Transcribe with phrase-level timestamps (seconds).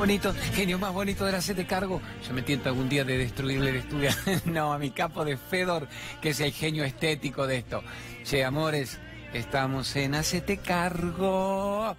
[0.00, 2.00] Bonito, genio más bonito de hacerte cargo.
[2.26, 4.08] Yo me tiento algún día de destruirle el estudio.
[4.46, 5.88] no, a mi capo de Fedor,
[6.22, 7.82] que es el genio estético de esto.
[8.24, 8.98] Che, amores,
[9.34, 11.94] estamos en Hacete cargo.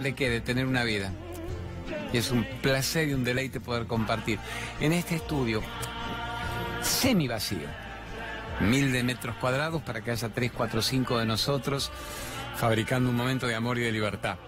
[0.00, 0.30] ¿De qué?
[0.30, 1.12] De tener una vida.
[2.12, 4.40] Y es un placer y un deleite poder compartir
[4.80, 5.62] en este estudio
[6.80, 7.68] semi vacío.
[8.62, 11.92] Mil de metros cuadrados para que haya tres, cuatro, cinco de nosotros
[12.56, 14.38] fabricando un momento de amor y de libertad.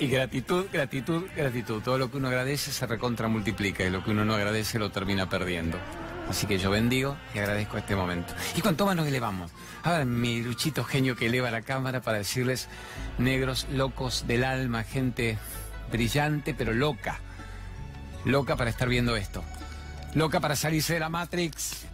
[0.00, 1.80] Y gratitud, gratitud, gratitud.
[1.82, 4.90] Todo lo que uno agradece se recontra multiplica y lo que uno no agradece lo
[4.90, 5.78] termina perdiendo.
[6.28, 8.34] Así que yo bendigo y agradezco este momento.
[8.56, 9.52] ¿Y cuánto más nos elevamos?
[9.82, 12.68] Ahora mi luchito genio que eleva la cámara para decirles
[13.18, 15.38] negros locos del alma, gente
[15.92, 17.20] brillante pero loca.
[18.24, 19.44] Loca para estar viendo esto.
[20.14, 21.84] Loca para salirse de la Matrix.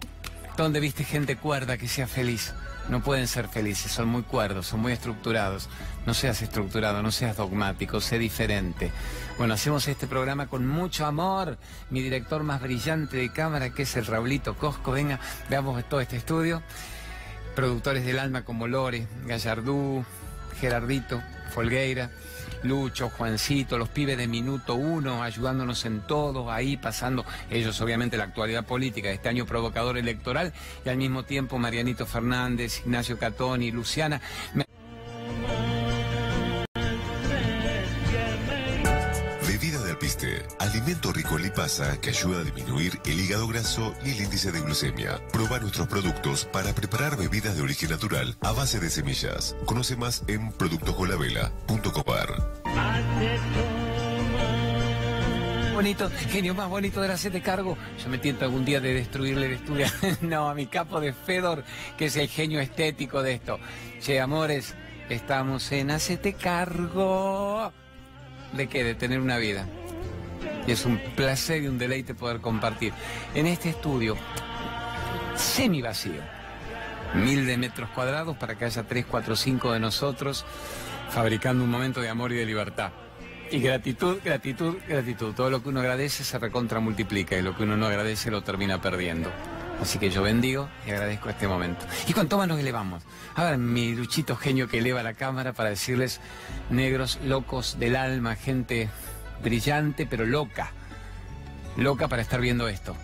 [0.57, 2.55] Donde viste gente cuerda que sea feliz
[2.89, 5.69] no pueden ser felices, son muy cuerdos, son muy estructurados.
[6.07, 8.91] No seas estructurado, no seas dogmático, sé diferente.
[9.39, 11.59] Bueno, hacemos este programa con mucho amor.
[11.91, 16.17] Mi director más brillante de cámara, que es el Raulito Cosco, venga, veamos todo este
[16.17, 16.63] estudio.
[17.55, 20.05] Productores del alma como Lore, Gallardú,
[20.61, 22.11] Gerardito, Folgueira.
[22.63, 28.25] Lucho, Juancito, los pibes de minuto uno, ayudándonos en todo, ahí pasando ellos obviamente la
[28.25, 30.53] actualidad política de este año provocador electoral
[30.85, 34.21] y al mismo tiempo Marianito Fernández, Ignacio Catoni, Luciana.
[40.81, 44.61] Alimento rico en lipasa que ayuda a disminuir el hígado graso y el índice de
[44.61, 45.21] glucemia.
[45.31, 49.55] Proba nuestros productos para preparar bebidas de origen natural a base de semillas.
[49.67, 51.75] Conoce más en productoscolavela.com.
[55.75, 57.77] Bonito, genio más bonito de hacerte cargo.
[58.03, 59.87] Yo me tiento algún día de destruirle el estudio.
[60.23, 61.63] no, a mi capo de Fedor,
[61.99, 63.59] que es el genio estético de esto.
[64.01, 64.75] Che, amores,
[65.11, 67.71] estamos en Hacete cargo.
[68.55, 68.83] ¿De qué?
[68.83, 69.67] De tener una vida.
[70.71, 72.93] Es un placer y un deleite poder compartir
[73.35, 74.17] en este estudio
[75.35, 76.23] semi vacío.
[77.15, 80.45] Mil de metros cuadrados para que haya tres, cuatro, cinco de nosotros
[81.09, 82.93] fabricando un momento de amor y de libertad.
[83.51, 85.35] Y gratitud, gratitud, gratitud.
[85.35, 88.43] Todo lo que uno agradece se recontra multiplica y lo que uno no agradece lo
[88.43, 89.29] termina perdiendo.
[89.83, 91.85] Así que yo bendigo y agradezco este momento.
[92.07, 93.03] ¿Y cuánto más nos elevamos?
[93.35, 96.21] Ahora mi luchito genio que eleva la cámara para decirles
[96.71, 98.89] negros locos del alma, gente
[99.43, 100.73] brillante pero loca.
[101.77, 102.97] Loca para estar viendo esto.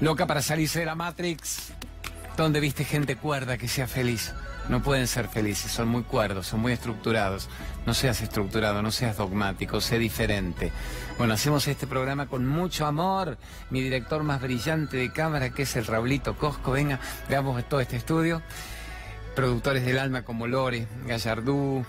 [0.00, 1.72] Loca para salirse de la Matrix.
[2.36, 4.32] Donde viste gente cuerda que sea feliz
[4.68, 7.48] no pueden ser felices, son muy cuerdos, son muy estructurados.
[7.86, 10.72] No seas estructurado, no seas dogmático, sé diferente.
[11.18, 13.36] Bueno, hacemos este programa con mucho amor.
[13.68, 16.98] Mi director más brillante de cámara, que es el Raulito Cosco, venga,
[17.28, 18.40] veamos todo este estudio.
[19.36, 21.84] Productores del alma como Lore, Gallardú,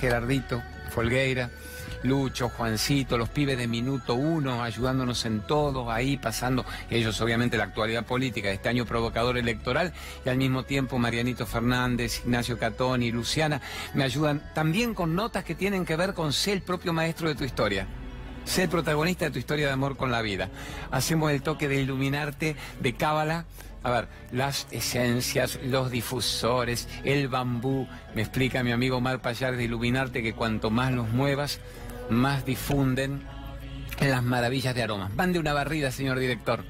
[0.00, 0.62] Gerardito,
[0.94, 1.50] Folgueira.
[2.04, 7.64] Lucho, Juancito, los pibes de minuto uno, ayudándonos en todo, ahí pasando ellos obviamente la
[7.64, 9.94] actualidad política de este año provocador electoral
[10.24, 13.62] y al mismo tiempo Marianito Fernández, Ignacio Catoni, Luciana,
[13.94, 17.36] me ayudan también con notas que tienen que ver con ser el propio maestro de
[17.36, 17.86] tu historia.
[18.44, 20.50] Ser protagonista de tu historia de amor con la vida.
[20.90, 23.46] Hacemos el toque de iluminarte de cábala
[23.84, 27.86] a ver, las esencias, los difusores, el bambú.
[28.14, 31.60] Me explica mi amigo Mar Payar de Iluminarte que cuanto más los muevas,
[32.10, 33.22] más difunden
[34.00, 35.14] las maravillas de aromas.
[35.14, 36.64] Van de una barrida, señor director.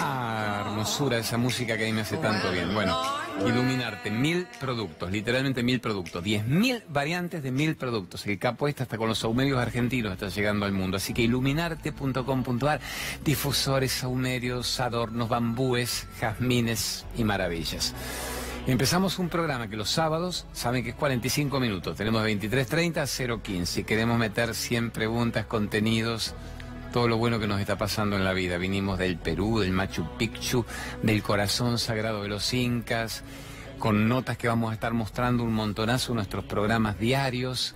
[0.00, 2.72] Ah, hermosura esa música que a mí me hace tanto bien.
[2.74, 2.96] Bueno,
[3.46, 8.26] iluminarte, mil productos, literalmente mil productos, diez mil variantes de mil productos.
[8.26, 10.96] El capo este hasta con los saumerios argentinos está llegando al mundo.
[10.96, 12.80] Así que iluminarte.com.ar,
[13.24, 17.94] difusores, saumerios, adornos, bambúes, jazmines y maravillas.
[18.66, 21.96] Empezamos un programa que los sábados saben que es 45 minutos.
[21.96, 23.64] Tenemos 23.30 a 0.15.
[23.64, 26.34] Si queremos meter 100 preguntas, contenidos,
[26.92, 28.58] todo lo bueno que nos está pasando en la vida.
[28.58, 30.64] Vinimos del Perú, del Machu Picchu,
[31.02, 33.22] del corazón sagrado de los incas,
[33.78, 37.74] con notas que vamos a estar mostrando un montonazo nuestros programas diarios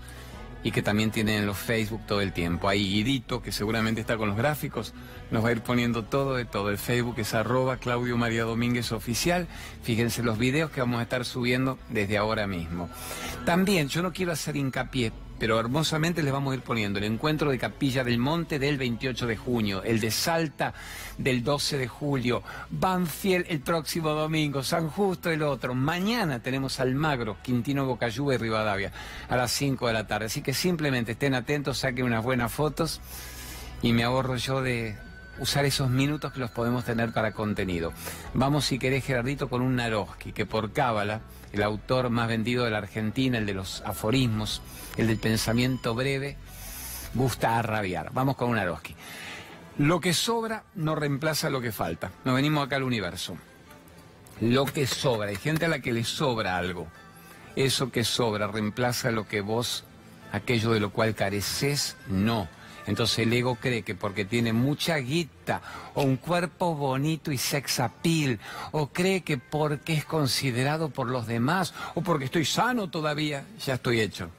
[0.64, 2.68] y que también tienen en los Facebook todo el tiempo.
[2.68, 4.94] Ahí Guidito, que seguramente está con los gráficos,
[5.30, 6.70] nos va a ir poniendo todo de todo.
[6.70, 9.48] El Facebook es arroba Claudio María Domínguez Oficial.
[9.82, 12.88] Fíjense los videos que vamos a estar subiendo desde ahora mismo.
[13.44, 15.12] También, yo no quiero hacer hincapié,
[15.42, 19.26] pero hermosamente les vamos a ir poniendo el encuentro de Capilla del Monte del 28
[19.26, 20.72] de junio, el de Salta
[21.18, 25.74] del 12 de julio, Banfield el próximo domingo, San Justo el otro.
[25.74, 28.92] Mañana tenemos Almagro, Quintino Bocayuba y Rivadavia
[29.28, 30.26] a las 5 de la tarde.
[30.26, 33.00] Así que simplemente estén atentos, saquen unas buenas fotos
[33.82, 34.96] y me ahorro yo de
[35.40, 37.92] usar esos minutos que los podemos tener para contenido.
[38.32, 41.22] Vamos, si querés, Gerardito, con un Naroski, que por Cábala,
[41.52, 44.62] el autor más vendido de la Argentina, el de los aforismos,
[44.96, 46.36] el del pensamiento breve,
[47.14, 48.12] gusta arrabiar.
[48.12, 48.94] Vamos con un Naroski.
[49.78, 52.12] Lo que sobra no reemplaza lo que falta.
[52.24, 53.36] Nos venimos acá al universo.
[54.40, 56.88] Lo que sobra, hay gente a la que le sobra algo.
[57.56, 59.84] Eso que sobra reemplaza lo que vos,
[60.32, 62.48] aquello de lo cual careces, no.
[62.86, 65.62] Entonces el ego cree que porque tiene mucha guita
[65.94, 68.40] o un cuerpo bonito y sex appeal,
[68.72, 73.74] o cree que porque es considerado por los demás, o porque estoy sano todavía, ya
[73.74, 74.30] estoy hecho.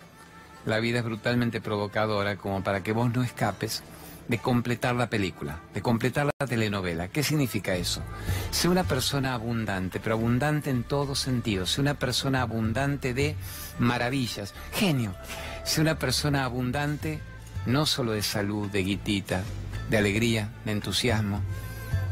[0.65, 3.83] La vida es brutalmente provocadora como para que vos no escapes
[4.27, 7.09] de completar la película, de completar la telenovela.
[7.09, 8.01] ¿Qué significa eso?
[8.51, 11.71] Sé una persona abundante, pero abundante en todos sentidos.
[11.71, 13.35] Sé una persona abundante de
[13.79, 14.53] maravillas.
[14.73, 15.13] Genio.
[15.65, 17.19] Sé una persona abundante
[17.65, 19.41] no solo de salud, de guitita,
[19.89, 21.41] de alegría, de entusiasmo,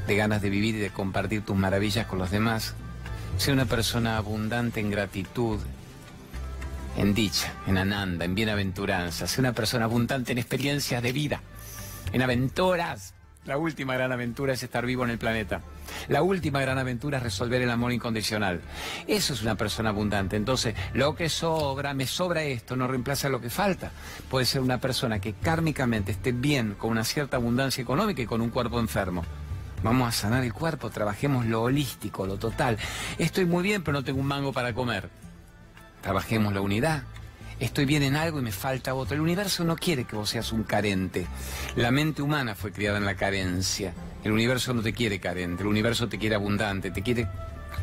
[0.07, 2.73] de ganas de vivir y de compartir tus maravillas con los demás.
[3.37, 5.59] Sé una persona abundante en gratitud,
[6.97, 9.27] en dicha, en ananda, en bienaventuranza.
[9.27, 11.41] Sé una persona abundante en experiencias de vida
[12.13, 13.13] en aventuras.
[13.45, 15.61] La última gran aventura es estar vivo en el planeta.
[16.09, 18.61] La última gran aventura es resolver el amor incondicional.
[19.07, 20.35] Eso es una persona abundante.
[20.35, 23.91] Entonces, lo que sobra, me sobra esto, no reemplaza lo que falta.
[24.29, 28.41] Puede ser una persona que kármicamente esté bien, con una cierta abundancia económica y con
[28.41, 29.23] un cuerpo enfermo.
[29.83, 32.77] Vamos a sanar el cuerpo, trabajemos lo holístico, lo total.
[33.17, 35.09] Estoy muy bien, pero no tengo un mango para comer.
[36.01, 37.03] Trabajemos la unidad,
[37.59, 39.15] estoy bien en algo y me falta otro.
[39.15, 41.27] El universo no quiere que vos seas un carente.
[41.75, 43.93] La mente humana fue criada en la carencia.
[44.23, 47.27] El universo no te quiere carente, el universo te quiere abundante, te quiere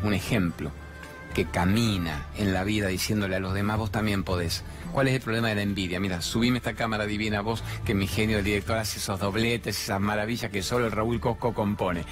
[0.03, 0.70] un ejemplo
[1.35, 4.64] que camina en la vida diciéndole a los demás, vos también podés.
[4.93, 6.00] ¿Cuál es el problema de la envidia?
[6.00, 10.00] Mira, subime esta cámara divina vos, que mi genio del director hace esos dobletes, esas
[10.00, 12.05] maravillas que solo el Raúl Cosco compone.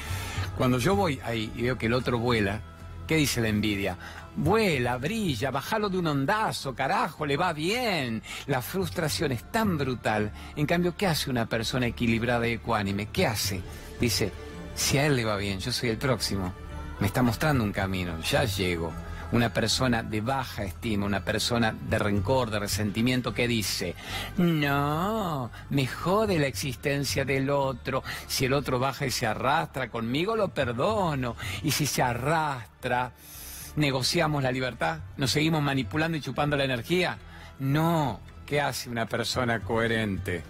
[0.57, 2.61] Cuando yo voy ahí y veo que el otro vuela,
[3.07, 3.97] ¿qué dice la envidia?
[4.37, 8.23] Vuela, brilla, bájalo de un ondazo, carajo, le va bien.
[8.47, 10.31] La frustración es tan brutal.
[10.57, 13.07] En cambio, ¿qué hace una persona equilibrada y ecuánime?
[13.07, 13.63] ¿Qué hace?
[13.99, 14.31] Dice,
[14.75, 16.53] si a él le va bien, yo soy el próximo.
[17.01, 18.93] Me está mostrando un camino, ya llego.
[19.33, 23.95] Una persona de baja estima, una persona de rencor, de resentimiento que dice,
[24.37, 28.05] no, me jode la existencia del otro.
[28.29, 31.37] Si el otro baja y se arrastra conmigo, lo perdono.
[31.65, 33.13] Y si se arrastra,
[33.77, 37.19] negociamos la libertad, nos seguimos manipulando y chupando la energía.
[37.59, 40.43] No, ¿qué hace una persona coherente?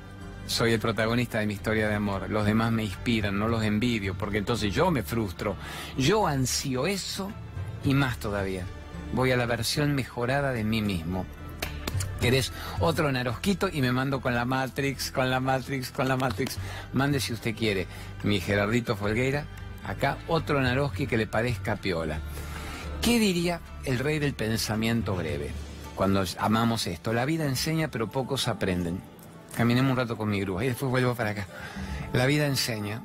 [0.46, 2.30] Soy el protagonista de mi historia de amor.
[2.30, 5.56] Los demás me inspiran, no los envidio, porque entonces yo me frustro.
[5.98, 7.32] Yo ansío eso
[7.84, 8.64] y más todavía.
[9.12, 11.26] Voy a la versión mejorada de mí mismo.
[12.20, 13.68] ¿Querés otro narosquito?
[13.70, 16.58] Y me mando con la Matrix, con la Matrix, con la Matrix.
[16.92, 17.86] Mande si usted quiere.
[18.22, 19.44] Mi Gerardito Folgueira.
[19.84, 22.20] Acá otro naroski que le parezca piola.
[23.06, 25.52] ¿Qué diría el rey del pensamiento breve
[25.94, 27.12] cuando amamos esto?
[27.12, 28.98] La vida enseña, pero pocos aprenden.
[29.56, 31.46] Caminemos un rato con mi grúa y después vuelvo para acá.
[32.12, 33.00] La vida enseña,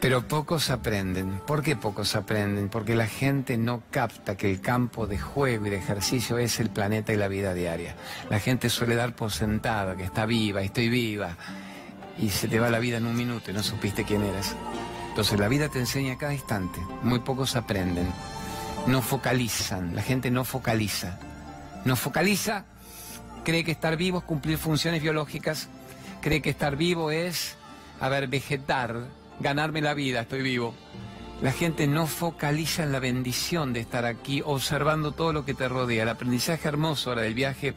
[0.00, 1.40] pero pocos aprenden.
[1.44, 2.68] ¿Por qué pocos aprenden?
[2.68, 6.70] Porque la gente no capta que el campo de juego y de ejercicio es el
[6.70, 7.96] planeta y la vida diaria.
[8.30, 11.36] La gente suele dar por sentada que está viva, estoy viva,
[12.16, 14.54] y se te va la vida en un minuto y no supiste quién eres.
[15.16, 16.78] Entonces la vida te enseña cada instante.
[17.02, 18.06] Muy pocos aprenden.
[18.86, 19.96] No focalizan.
[19.96, 21.18] La gente no focaliza.
[21.86, 22.66] No focaliza.
[23.42, 25.70] Cree que estar vivo es cumplir funciones biológicas.
[26.20, 27.56] Cree que estar vivo es,
[27.98, 29.06] a ver, vegetar,
[29.40, 30.74] ganarme la vida, estoy vivo.
[31.40, 35.66] La gente no focaliza en la bendición de estar aquí observando todo lo que te
[35.66, 36.02] rodea.
[36.02, 37.72] El aprendizaje hermoso ahora del viaje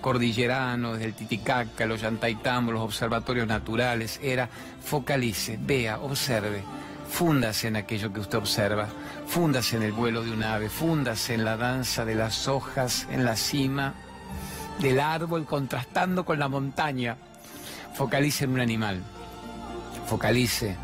[0.00, 4.48] cordillerano, desde el Titicaca, los Yantaitamos, los observatorios naturales, era
[4.82, 6.64] focalice, vea, observe,
[7.10, 8.88] fúndase en aquello que usted observa,
[9.26, 13.24] fúndase en el vuelo de un ave, fúndase en la danza de las hojas en
[13.24, 13.94] la cima
[14.78, 17.16] del árbol contrastando con la montaña,
[17.94, 19.02] focalice en un animal,
[20.06, 20.76] focalice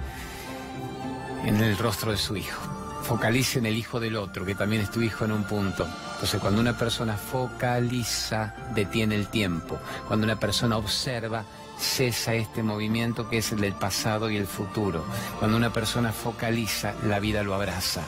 [1.45, 4.91] en el rostro de su hijo focalice en el hijo del otro, que también es
[4.91, 5.87] tu hijo en un punto.
[6.15, 9.79] Entonces, cuando una persona focaliza, detiene el tiempo.
[10.09, 11.45] Cuando una persona observa,
[11.79, 15.05] cesa este movimiento que es el del pasado y el futuro.
[15.39, 18.03] Cuando una persona focaliza, la vida lo abraza.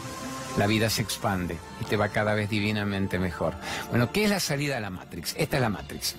[0.57, 3.55] La vida se expande y te va cada vez divinamente mejor.
[3.91, 5.35] Bueno, ¿qué es la salida a la Matrix?
[5.39, 6.17] Esta es la Matrix.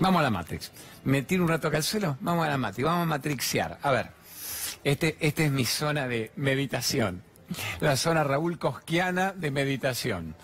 [0.00, 0.72] Vamos a la Matrix.
[1.04, 2.16] ¿Me tiro un rato acá al suelo?
[2.20, 2.86] Vamos a la Matrix.
[2.86, 3.78] Vamos a matrixear.
[3.82, 4.10] A ver,
[4.82, 7.22] este, esta es mi zona de meditación
[7.80, 10.34] la zona Raúl Cosquiana de meditación.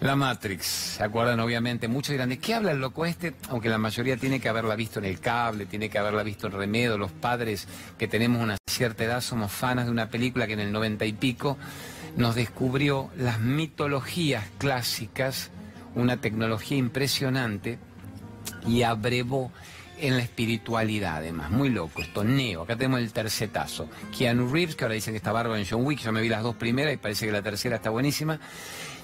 [0.00, 0.64] La Matrix,
[0.96, 1.88] ¿se acuerdan obviamente?
[1.88, 3.34] Muchos dirán, ¿de qué habla el loco este?
[3.48, 6.52] Aunque la mayoría tiene que haberla visto en el cable, tiene que haberla visto en
[6.52, 7.66] Remedo, los padres
[7.98, 11.12] que tenemos una cierta edad somos fanas de una película que en el noventa y
[11.14, 11.58] pico
[12.16, 15.50] nos descubrió las mitologías clásicas,
[15.96, 17.80] una tecnología impresionante
[18.68, 19.50] y abrevó
[19.98, 24.84] en la espiritualidad además, muy loco esto, Neo, acá tenemos el tercetazo, Keanu Reeves, que
[24.84, 26.98] ahora dicen que está bárbaro en John Wick, yo me vi las dos primeras y
[26.98, 28.38] parece que la tercera está buenísima,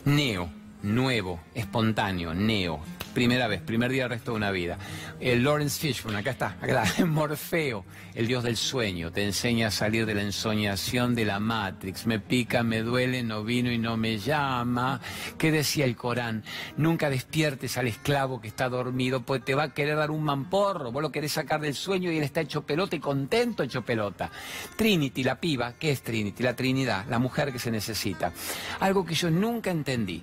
[0.05, 0.49] Neo,
[0.85, 2.81] nuevo, espontáneo, neo.
[3.15, 4.77] Primera vez, primer día del resto de una vida.
[5.21, 7.05] El Lawrence Fishburne, acá está, acá está.
[7.07, 12.07] Morfeo, el dios del sueño, te enseña a salir de la ensoñación de la Matrix.
[12.07, 15.01] Me pica, me duele, no vino y no me llama.
[15.39, 16.43] ¿Qué decía el Corán?
[16.77, 20.91] Nunca despiertes al esclavo que está dormido, pues te va a querer dar un mamporro.
[20.91, 24.31] Vos lo querés sacar del sueño y él está hecho pelota y contento hecho pelota.
[24.77, 26.43] Trinity, la piba, ¿qué es Trinity?
[26.43, 28.33] La Trinidad, la mujer que se necesita.
[28.81, 30.23] Algo que yo nunca entendí.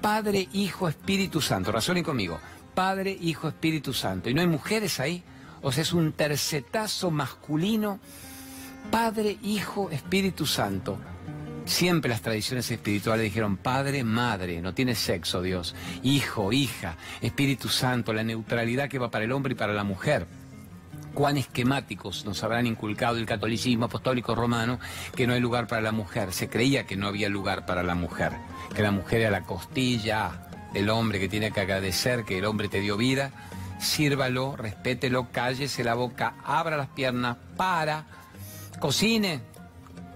[0.00, 1.72] Padre, Hijo, Espíritu Santo.
[1.72, 2.40] Razonen conmigo.
[2.74, 4.30] Padre, Hijo, Espíritu Santo.
[4.30, 5.22] ¿Y no hay mujeres ahí?
[5.62, 8.00] O sea, es un tercetazo masculino.
[8.90, 10.98] Padre, Hijo, Espíritu Santo.
[11.66, 18.12] Siempre las tradiciones espirituales dijeron Padre, Madre, no tiene sexo Dios, Hijo, Hija, Espíritu Santo,
[18.12, 20.26] la neutralidad que va para el hombre y para la mujer
[21.14, 24.78] cuán esquemáticos nos habrán inculcado el catolicismo apostólico romano
[25.14, 26.32] que no hay lugar para la mujer.
[26.32, 28.32] Se creía que no había lugar para la mujer,
[28.74, 32.68] que la mujer era la costilla del hombre que tiene que agradecer que el hombre
[32.68, 33.30] te dio vida.
[33.78, 38.04] Sírvalo, respételo, cállese la boca, abra las piernas, para,
[38.78, 39.40] cocine.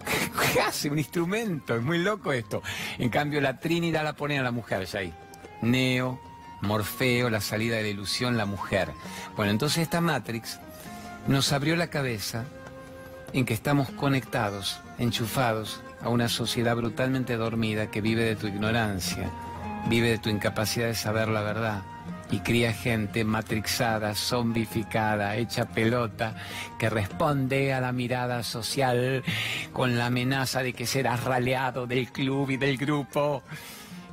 [0.52, 0.90] ¿Qué hace?
[0.90, 2.62] Un instrumento, es muy loco esto.
[2.98, 5.14] En cambio, la Trinidad la pone a la mujer, ya ahí.
[5.62, 6.20] Neo,
[6.60, 8.90] Morfeo, la salida de la ilusión, la mujer.
[9.36, 10.58] Bueno, entonces esta Matrix
[11.26, 12.44] nos abrió la cabeza
[13.32, 19.30] en que estamos conectados, enchufados a una sociedad brutalmente dormida que vive de tu ignorancia,
[19.88, 21.82] vive de tu incapacidad de saber la verdad
[22.30, 26.34] y cría gente matrixada, zombificada, hecha pelota,
[26.78, 29.22] que responde a la mirada social
[29.72, 33.42] con la amenaza de que serás raleado del club y del grupo.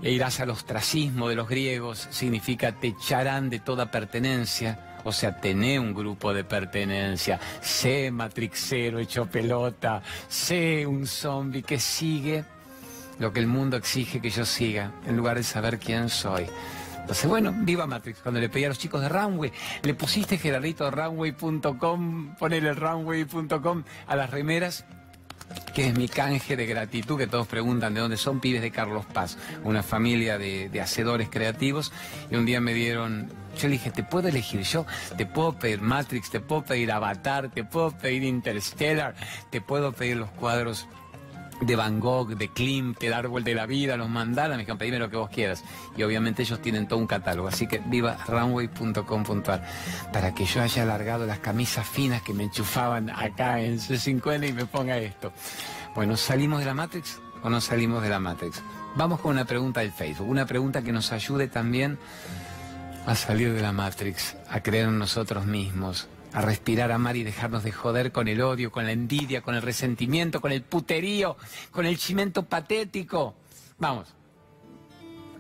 [0.04, 5.40] E irás al ostracismo de los griegos, significa te echarán de toda pertenencia o sea,
[5.40, 12.44] tené un grupo de pertenencia, sé matrixero hecho pelota, sé un zombie que sigue
[13.20, 16.48] lo que el mundo exige que yo siga, en lugar de saber quién soy.
[17.02, 18.20] Entonces, bueno, viva Matrix.
[18.20, 19.52] Cuando le pedí a los chicos de Runway,
[19.84, 24.86] le pusiste Gerardito runway.com, poner el runway.com a las remeras
[25.74, 29.06] que es mi canje de gratitud, que todos preguntan de dónde son, pibes de Carlos
[29.06, 31.92] Paz, una familia de, de, hacedores creativos,
[32.30, 33.30] y un día me dieron,
[33.62, 34.86] yo le dije, te puedo elegir yo,
[35.18, 39.16] te puedo pedir Matrix, te puedo pedir Avatar, te puedo pedir Interstellar,
[39.50, 40.88] te puedo pedir los cuadros
[41.62, 44.98] de Van Gogh, de Klimt, el árbol de la vida, los mandalas, me dijeron, pedime
[44.98, 45.64] lo que vos quieras.
[45.96, 49.64] Y obviamente ellos tienen todo un catálogo, así que viva runway.com.ar
[50.12, 54.54] para que yo haya alargado las camisas finas que me enchufaban acá en C50 y
[54.54, 55.32] me ponga esto.
[55.94, 58.64] Bueno, ¿salimos de la Matrix o no salimos de la Matrix?
[58.96, 61.98] Vamos con una pregunta del Facebook, una pregunta que nos ayude también
[63.06, 67.64] a salir de la Matrix, a creer en nosotros mismos, a respirar, amar y dejarnos
[67.64, 71.36] de joder con el odio, con la envidia, con el resentimiento, con el puterío,
[71.72, 73.36] con el chimento patético.
[73.80, 74.08] Vamos.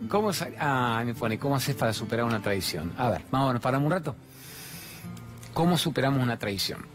[0.09, 2.93] ¿Cómo ah, me pone, ¿cómo haces para superar una traición?
[2.97, 4.15] A ver, vamos, nos paramos un rato.
[5.53, 6.85] ¿Cómo superamos una traición?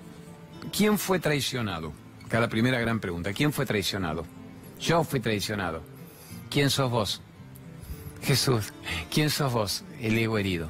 [0.76, 1.92] ¿Quién fue traicionado?
[2.24, 3.32] Acá la primera gran pregunta.
[3.32, 4.26] ¿Quién fue traicionado?
[4.80, 5.82] Yo fui traicionado.
[6.50, 7.22] ¿Quién sos vos?
[8.22, 8.72] Jesús.
[9.12, 9.84] ¿Quién sos vos?
[10.00, 10.68] El ego herido.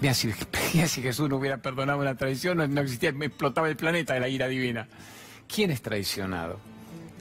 [0.00, 0.32] Mira, si,
[0.86, 4.28] si, Jesús no hubiera perdonado una traición, no, existía, me explotaba el planeta de la
[4.28, 4.88] ira divina.
[5.52, 6.58] ¿Quién es traicionado?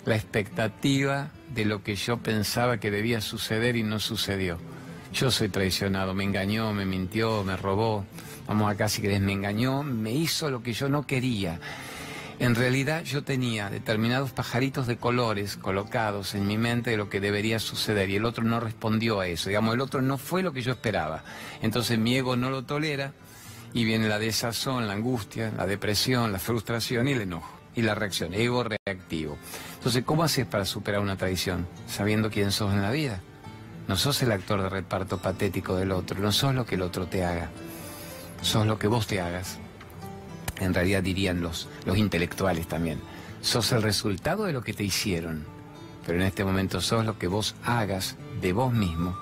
[0.05, 4.57] La expectativa de lo que yo pensaba que debía suceder y no sucedió.
[5.13, 8.05] Yo soy traicionado, me engañó, me mintió, me robó.
[8.47, 11.59] Vamos acá si querés, me engañó, me hizo lo que yo no quería.
[12.37, 17.21] En realidad yo tenía determinados pajaritos de colores colocados en mi mente de lo que
[17.21, 19.47] debería suceder y el otro no respondió a eso.
[19.47, 21.23] Digamos, el otro no fue lo que yo esperaba.
[21.61, 23.13] Entonces mi ego no lo tolera
[23.73, 27.51] y viene la desazón, la angustia, la depresión, la frustración y el enojo.
[27.73, 29.37] Y la reacción, ego reactivo.
[29.75, 31.67] Entonces, ¿cómo haces para superar una traición?
[31.87, 33.19] Sabiendo quién sos en la vida.
[33.89, 37.07] No sos el actor de reparto patético del otro, no sos lo que el otro
[37.07, 37.49] te haga.
[38.41, 39.59] Sos lo que vos te hagas
[40.59, 42.99] en realidad dirían los, los intelectuales también,
[43.41, 45.45] sos el resultado de lo que te hicieron,
[46.05, 49.17] pero en este momento sos lo que vos hagas de vos mismo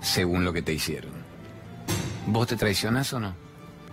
[0.00, 1.12] según lo que te hicieron.
[2.26, 3.34] ¿Vos te traicionás o no?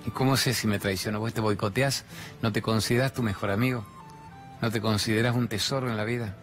[0.06, 1.20] ¿Y cómo sé si me traiciono?
[1.20, 2.06] ¿Vos te boicoteás?
[2.42, 3.86] ¿No te consideras tu mejor amigo?
[4.62, 6.36] ¿No te consideras un tesoro en la vida?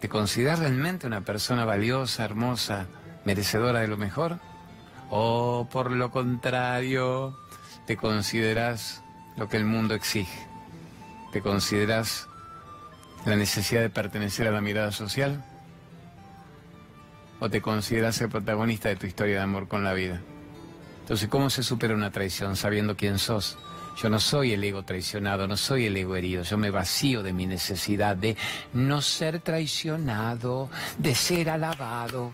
[0.00, 2.86] ¿Te consideras realmente una persona valiosa, hermosa,
[3.24, 4.40] merecedora de lo mejor?
[5.10, 7.38] ¿O por lo contrario,
[7.86, 9.03] te consideras
[9.36, 10.46] lo que el mundo exige?
[11.32, 12.28] ¿Te consideras
[13.24, 15.44] la necesidad de pertenecer a la mirada social?
[17.40, 20.20] ¿O te consideras el protagonista de tu historia de amor con la vida?
[21.00, 23.58] Entonces, ¿cómo se supera una traición sabiendo quién sos?
[24.00, 27.32] Yo no soy el ego traicionado, no soy el ego herido, yo me vacío de
[27.32, 28.36] mi necesidad de
[28.72, 32.32] no ser traicionado, de ser alabado,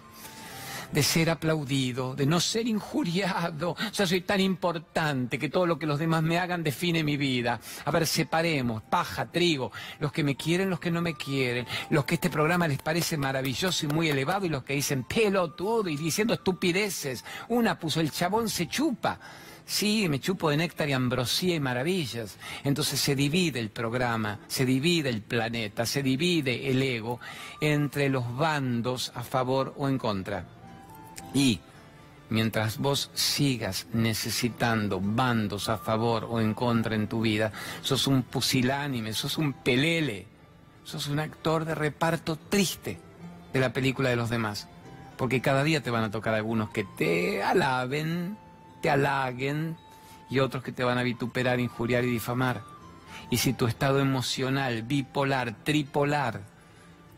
[0.93, 3.73] de ser aplaudido, de no ser injuriado.
[3.73, 7.17] O sea, soy tan importante que todo lo que los demás me hagan define mi
[7.17, 7.61] vida.
[7.85, 12.05] A ver, separemos, paja, trigo, los que me quieren, los que no me quieren, los
[12.05, 15.97] que este programa les parece maravilloso y muy elevado y los que dicen pelotudo y
[15.97, 17.25] diciendo estupideces.
[17.49, 19.19] Una puso, el chabón se chupa.
[19.65, 22.39] Sí, me chupo de néctar y ambrosía y maravillas.
[22.65, 27.21] Entonces se divide el programa, se divide el planeta, se divide el ego
[27.61, 30.60] entre los bandos a favor o en contra.
[31.35, 31.61] Y
[32.29, 38.23] mientras vos sigas necesitando bandos a favor o en contra en tu vida, sos un
[38.23, 40.27] pusilánime, sos un pelele,
[40.85, 42.99] sos un actor de reparto triste
[43.53, 44.69] de la película de los demás.
[45.17, 48.39] Porque cada día te van a tocar algunos que te alaben
[48.81, 49.77] te halaguen
[50.29, 52.63] y otros que te van a vituperar, injuriar y difamar.
[53.31, 56.43] Y si tu estado emocional, bipolar, tripolar,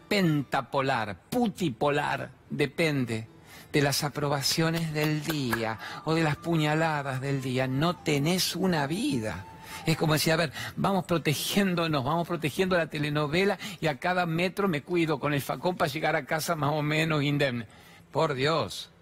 [0.08, 3.28] pentapolar, putipolar, depende
[3.72, 9.46] de las aprobaciones del día o de las puñaladas del día, no tenés una vida.
[9.86, 14.68] Es como decir, a ver, vamos protegiéndonos, vamos protegiendo la telenovela y a cada metro
[14.68, 17.66] me cuido con el facón para llegar a casa más o menos indemne.
[18.12, 18.92] Por Dios,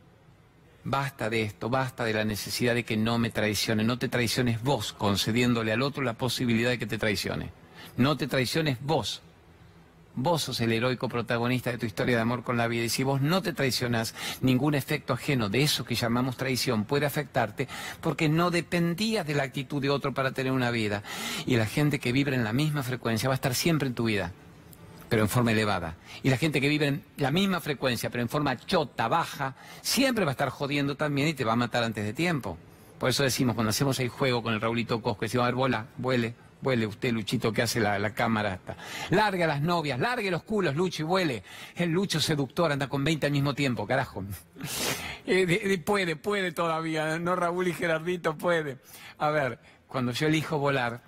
[0.82, 3.84] Basta de esto, basta de la necesidad de que no me traicione.
[3.84, 7.50] No te traiciones vos concediéndole al otro la posibilidad de que te traicione.
[7.96, 9.20] No te traiciones vos.
[10.16, 13.04] Vos sos el heroico protagonista de tu historia de amor con la vida y si
[13.04, 17.68] vos no te traicionás, ningún efecto ajeno de eso que llamamos traición puede afectarte
[18.00, 21.02] porque no dependías de la actitud de otro para tener una vida.
[21.46, 24.04] Y la gente que vibra en la misma frecuencia va a estar siempre en tu
[24.04, 24.32] vida
[25.08, 25.96] pero en forma elevada.
[26.22, 30.24] Y la gente que vive en la misma frecuencia, pero en forma chota, baja, siempre
[30.24, 32.56] va a estar jodiendo también y te va a matar antes de tiempo.
[32.98, 35.86] Por eso decimos, cuando hacemos el juego con el Raulito Cosco, decimos, a ver, bola,
[35.96, 38.76] vuele, vuele usted, Luchito, que hace la, cámara hasta.
[39.10, 41.42] Larga las novias, largue los culos, Lucho, y vuele.
[41.74, 44.24] El Lucho seductor anda con 20 al mismo tiempo, carajo.
[45.26, 48.78] Eh, puede, puede todavía, no Raúl y Gerardito, puede.
[49.18, 51.02] A ver, cuando yo elijo volar,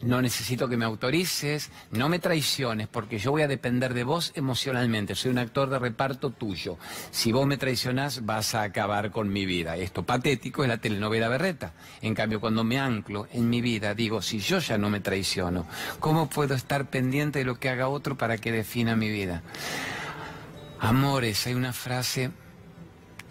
[0.00, 4.32] no necesito que me autorices, no me traiciones, porque yo voy a depender de vos
[4.34, 5.14] emocionalmente.
[5.14, 6.76] Soy un actor de reparto tuyo.
[7.10, 9.76] Si vos me traicionás, vas a acabar con mi vida.
[9.76, 11.72] Esto patético es la telenovela berreta.
[12.02, 15.66] En cambio, cuando me anclo en mi vida, digo, si yo ya no me traiciono,
[15.98, 19.42] ¿cómo puedo estar pendiente de lo que haga otro para que defina mi vida?
[20.78, 22.30] Amores, hay una frase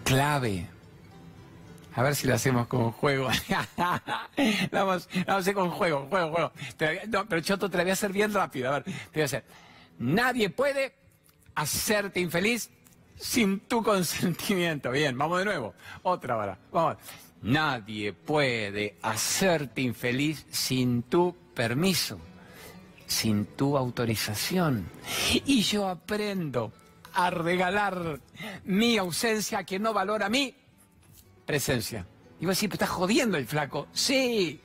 [0.03, 0.67] clave
[1.95, 3.29] a ver si lo hacemos con juego.
[3.77, 4.01] vamos,
[4.71, 6.51] vamos a hacer con juego, juego, juego.
[7.07, 8.69] No, pero Choto, te la voy a hacer bien rápido.
[8.69, 9.45] A ver, te voy a hacer.
[9.97, 10.93] Nadie puede
[11.55, 12.69] hacerte infeliz
[13.15, 14.91] sin tu consentimiento.
[14.91, 15.73] Bien, vamos de nuevo.
[16.03, 16.57] Otra hora.
[16.71, 16.97] Vamos.
[17.41, 22.19] Nadie puede hacerte infeliz sin tu permiso,
[23.07, 24.89] sin tu autorización.
[25.45, 26.73] Y yo aprendo
[27.13, 28.19] a regalar
[28.65, 30.53] mi ausencia a quien no valora a mí
[31.45, 32.05] presencia.
[32.39, 33.87] Y vos decís, estás jodiendo el flaco.
[33.93, 34.61] Sí,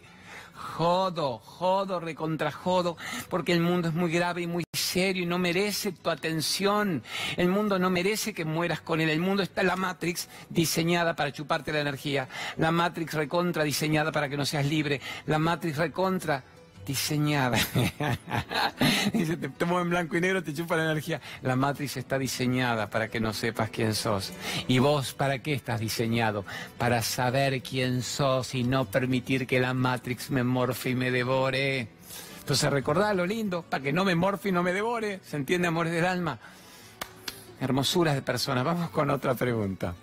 [0.55, 2.97] jodo, jodo, recontra jodo,
[3.29, 7.03] porque el mundo es muy grave y muy serio y no merece tu atención.
[7.37, 9.09] El mundo no merece que mueras con él.
[9.11, 12.29] El mundo está la Matrix diseñada para chuparte la energía.
[12.57, 15.01] La Matrix recontra diseñada para que no seas libre.
[15.27, 16.43] La Matrix recontra
[16.87, 17.59] diseñada.
[19.13, 21.21] Dice, te tomo en blanco y negro, te chupa la energía.
[21.43, 24.33] La Matrix está diseñada para que no sepas quién sos.
[24.69, 26.45] ¿Y vos para qué estás diseñado?
[26.79, 31.89] Para saber quién sos y no permitir que la Matrix me morfe y me devore.
[32.41, 35.21] Entonces recordá lo lindo, para que no me morfe y no me devore.
[35.25, 36.39] ¿Se entiende, amores del alma?
[37.61, 38.65] Hermosuras de personas.
[38.65, 39.95] Vamos con otra pregunta.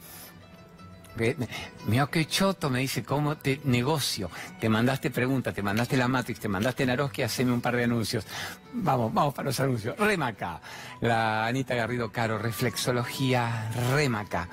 [1.87, 4.29] Mira qué choto, me dice, ¿cómo te negocio?
[4.59, 8.25] Te mandaste preguntas, te mandaste la Matrix, te mandaste Naroski, haceme un par de anuncios.
[8.73, 9.97] Vamos, vamos para los anuncios.
[9.97, 10.61] Remaca,
[11.01, 14.47] la Anita Garrido Caro, reflexología Remaca.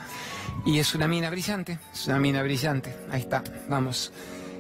[0.65, 2.95] Y es una mina brillante, es una mina brillante.
[3.11, 4.13] Ahí está, vamos.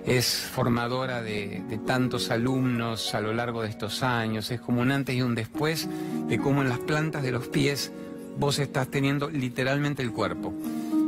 [0.05, 4.51] Es formadora de, de tantos alumnos a lo largo de estos años.
[4.51, 5.88] Es como un antes y un después
[6.29, 7.90] de cómo en las plantas de los pies
[8.37, 10.53] vos estás teniendo literalmente el cuerpo.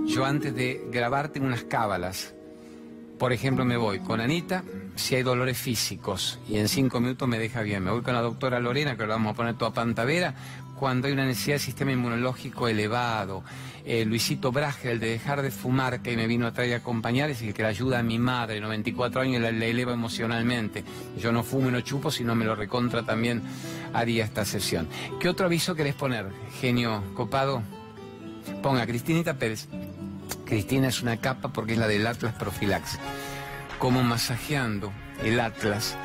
[0.06, 2.34] Yo antes de grabar tengo unas cábalas.
[3.18, 4.62] Por ejemplo, me voy con Anita,
[4.94, 7.82] si hay dolores físicos y en cinco minutos me deja bien.
[7.82, 10.34] Me voy con la doctora Lorena, que lo vamos a poner toda pantavera,
[10.78, 13.42] cuando hay una necesidad de sistema inmunológico elevado.
[13.84, 17.40] Eh, Luisito el de dejar de fumar, que me vino a traer a acompañar, es
[17.42, 20.84] el que le ayuda a mi madre, 94 años, y le, eleva emocionalmente.
[21.18, 23.42] Yo no fumo y no chupo, sino me lo recontra también
[23.94, 24.88] haría esta sesión.
[25.20, 26.26] ¿Qué otro aviso querés poner,
[26.60, 27.62] genio copado?
[28.62, 29.68] Ponga Cristinita Pérez.
[30.46, 32.98] Cristina es una capa porque es la del Atlas Profilax.
[33.78, 35.96] Como masajeando el Atlas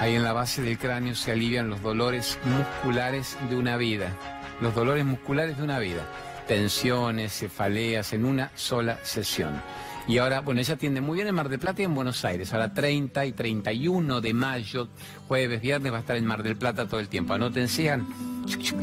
[0.00, 4.12] Ahí en la base del cráneo se alivian los dolores musculares de una vida.
[4.60, 6.02] Los dolores musculares de una vida.
[6.48, 9.62] Tensiones, cefaleas en una sola sesión.
[10.06, 12.52] Y ahora, bueno, ella atiende muy bien en Mar del Plata y en Buenos Aires.
[12.52, 14.88] Ahora 30 y 31 de mayo,
[15.28, 17.32] jueves, viernes, va a estar en Mar del Plata todo el tiempo.
[17.32, 18.06] Anoten, sigan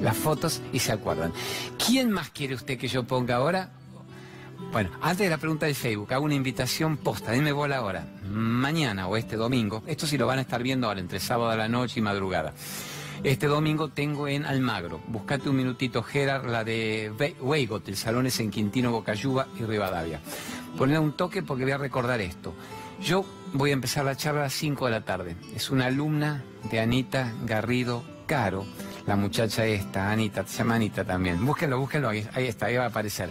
[0.02, 1.34] las fotos y se acuerdan.
[1.86, 3.69] ¿Quién más quiere usted que yo ponga ahora?
[4.71, 9.08] Bueno, antes de la pregunta de Facebook, hago una invitación posta, dime bola ahora, mañana
[9.08, 11.67] o este domingo, esto sí lo van a estar viendo ahora, entre sábado a la
[11.67, 12.54] noche y madrugada.
[13.24, 18.39] Este domingo tengo en Almagro, buscate un minutito, Gerard, la de Weigot, el salón es
[18.39, 20.21] en Quintino, Bocayuba y Rivadavia.
[20.78, 22.54] Ponle un toque porque voy a recordar esto.
[23.02, 25.36] Yo voy a empezar la charla a las 5 de la tarde.
[25.56, 28.65] Es una alumna de Anita Garrido Caro,
[29.06, 31.45] la muchacha esta, Anita, se llama Anita también.
[31.45, 33.30] Búsquenlo, búsquenlo, ahí, ahí está, ahí va a aparecer.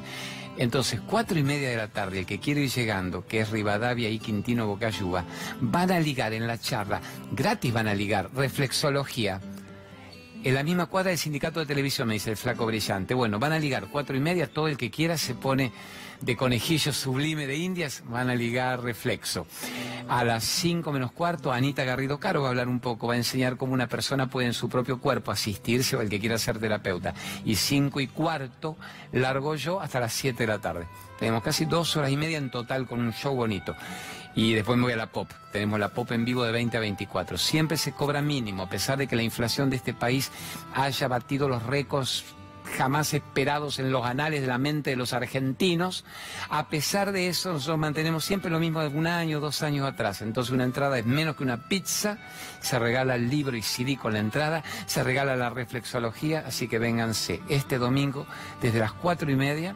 [0.60, 4.10] Entonces, cuatro y media de la tarde, el que quiere ir llegando, que es Rivadavia
[4.10, 5.24] y Quintino Bocayuba,
[5.58, 7.00] van a ligar en la charla,
[7.32, 9.40] gratis van a ligar, reflexología.
[10.44, 13.14] En la misma cuadra del sindicato de televisión, me dice el flaco brillante.
[13.14, 15.72] Bueno, van a ligar cuatro y media, todo el que quiera se pone
[16.20, 19.46] de conejillo sublime de Indias, van a ligar reflexo.
[20.08, 23.16] A las 5 menos cuarto, Anita Garrido Caro va a hablar un poco, va a
[23.16, 26.58] enseñar cómo una persona puede en su propio cuerpo asistirse o el que quiera ser
[26.58, 27.14] terapeuta.
[27.44, 28.76] Y 5 y cuarto,
[29.12, 30.86] largo yo hasta las 7 de la tarde.
[31.18, 33.76] Tenemos casi dos horas y media en total con un show bonito.
[34.34, 35.28] Y después me voy a la pop.
[35.52, 37.36] Tenemos la pop en vivo de 20 a 24.
[37.36, 40.30] Siempre se cobra mínimo, a pesar de que la inflación de este país
[40.74, 42.24] haya batido los récords
[42.76, 46.04] jamás esperados en los anales de la mente de los argentinos.
[46.48, 50.22] A pesar de eso, nosotros mantenemos siempre lo mismo de un año, dos años atrás.
[50.22, 52.18] Entonces una entrada es menos que una pizza,
[52.60, 56.78] se regala el libro y CD con la entrada, se regala la reflexología, así que
[56.78, 58.26] vénganse este domingo
[58.62, 59.74] desde las cuatro y media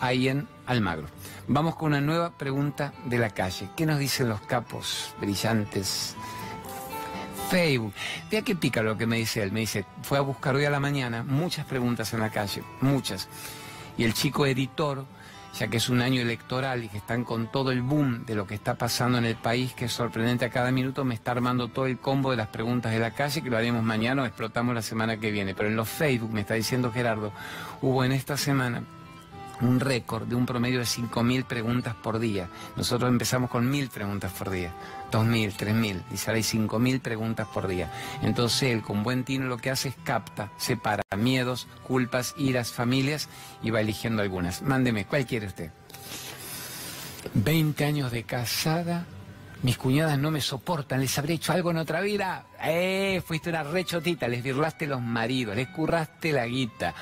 [0.00, 1.08] ahí en Almagro.
[1.48, 3.68] Vamos con una nueva pregunta de la calle.
[3.76, 6.16] ¿Qué nos dicen los capos brillantes
[7.48, 7.92] Facebook.
[8.30, 9.52] Vea qué pica lo que me dice él.
[9.52, 13.28] Me dice, fue a buscar hoy a la mañana muchas preguntas en la calle, muchas.
[13.96, 15.06] Y el chico editor,
[15.58, 18.46] ya que es un año electoral y que están con todo el boom de lo
[18.46, 21.68] que está pasando en el país, que es sorprendente a cada minuto, me está armando
[21.68, 24.74] todo el combo de las preguntas de la calle, que lo haremos mañana o explotamos
[24.74, 25.54] la semana que viene.
[25.54, 27.32] Pero en los Facebook, me está diciendo Gerardo,
[27.80, 28.82] hubo en esta semana
[29.60, 32.48] un récord de un promedio de 5.000 preguntas por día.
[32.76, 34.72] Nosotros empezamos con 1.000 preguntas por día,
[35.12, 37.90] 2.000, 3.000, dice ahora hay 5.000 preguntas por día.
[38.22, 43.28] Entonces él con buen tino lo que hace es capta, separa miedos, culpas, iras, familias
[43.62, 44.62] y va eligiendo algunas.
[44.62, 45.70] Mándeme, ¿cuál quiere usted?
[47.34, 49.04] 20 años de casada,
[49.62, 52.46] mis cuñadas no me soportan, les habré hecho algo en otra vida.
[52.62, 56.94] Eh, fuiste una rechotita, les virlaste los maridos, les curraste la guita.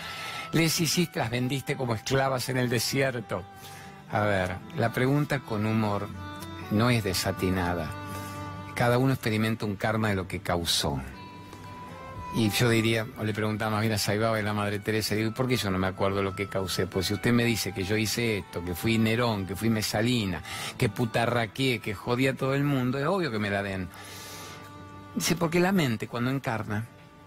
[0.55, 3.43] Les hiciste, las vendiste como esclavas en el desierto.
[4.13, 6.09] A ver, la pregunta con humor
[6.71, 7.91] no es desatinada.
[8.77, 11.01] Cada uno experimenta un karma de lo que causó.
[12.37, 15.35] Y yo diría, o le preguntaba más bien a Saibaba y la Madre Teresa, digo,
[15.35, 16.87] ¿por qué yo no me acuerdo lo que causé?
[16.87, 20.41] Pues si usted me dice que yo hice esto, que fui Nerón, que fui Mesalina,
[20.79, 23.89] que putarraqué, que jodía a todo el mundo, es obvio que me la den.
[25.17, 26.87] Dice, porque la mente cuando encarna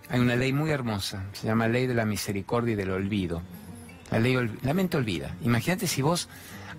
[0.10, 3.41] hay una ley muy hermosa, se llama ley de la misericordia y del olvido.
[4.12, 5.36] La, ley, la mente olvida.
[5.41, 6.30] Imagínate si vos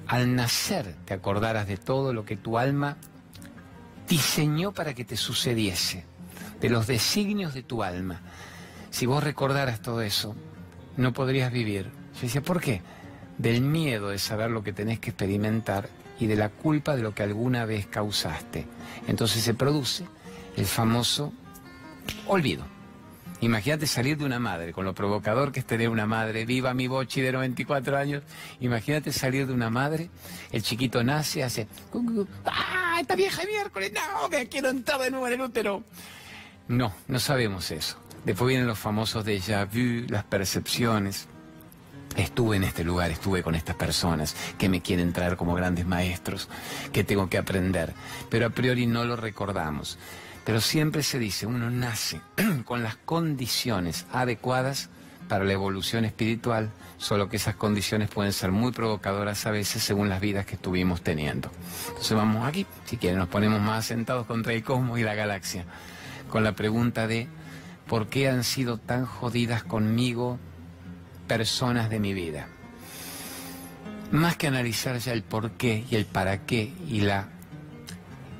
[0.06, 2.96] al nacer te acordaras de todo lo que tu alma
[4.08, 6.06] diseñó para que te sucediese,
[6.60, 8.22] de los designios de tu alma.
[8.90, 10.34] Si vos recordaras todo eso,
[10.96, 11.90] no podrías vivir.
[12.14, 12.80] Yo decía, ¿por qué?
[13.36, 17.14] Del miedo de saber lo que tenés que experimentar y de la culpa de lo
[17.14, 18.66] que alguna vez causaste.
[19.06, 20.06] Entonces se produce
[20.56, 21.32] el famoso
[22.26, 22.77] olvido.
[23.40, 26.88] Imagínate salir de una madre, con lo provocador que es tener una madre, viva mi
[26.88, 28.22] bochi de 94 años,
[28.58, 30.10] imagínate salir de una madre,
[30.50, 31.68] el chiquito nace, hace,
[32.44, 35.84] ¡ah, esta vieja miércoles, no, me quiero entrar de nuevo en el útero!
[36.66, 37.96] No, no sabemos eso.
[38.24, 41.28] Después vienen los famosos déjà vu, las percepciones.
[42.16, 46.48] Estuve en este lugar, estuve con estas personas que me quieren traer como grandes maestros,
[46.92, 47.94] que tengo que aprender,
[48.28, 49.98] pero a priori no lo recordamos.
[50.48, 52.22] Pero siempre se dice, uno nace
[52.64, 54.88] con las condiciones adecuadas
[55.28, 60.08] para la evolución espiritual, solo que esas condiciones pueden ser muy provocadoras a veces según
[60.08, 61.50] las vidas que estuvimos teniendo.
[61.88, 65.66] Entonces vamos aquí, si quieren nos ponemos más sentados contra el cosmos y la galaxia,
[66.30, 67.28] con la pregunta de
[67.86, 70.38] ¿por qué han sido tan jodidas conmigo
[71.26, 72.48] personas de mi vida?
[74.12, 77.28] Más que analizar ya el por qué y el para qué y la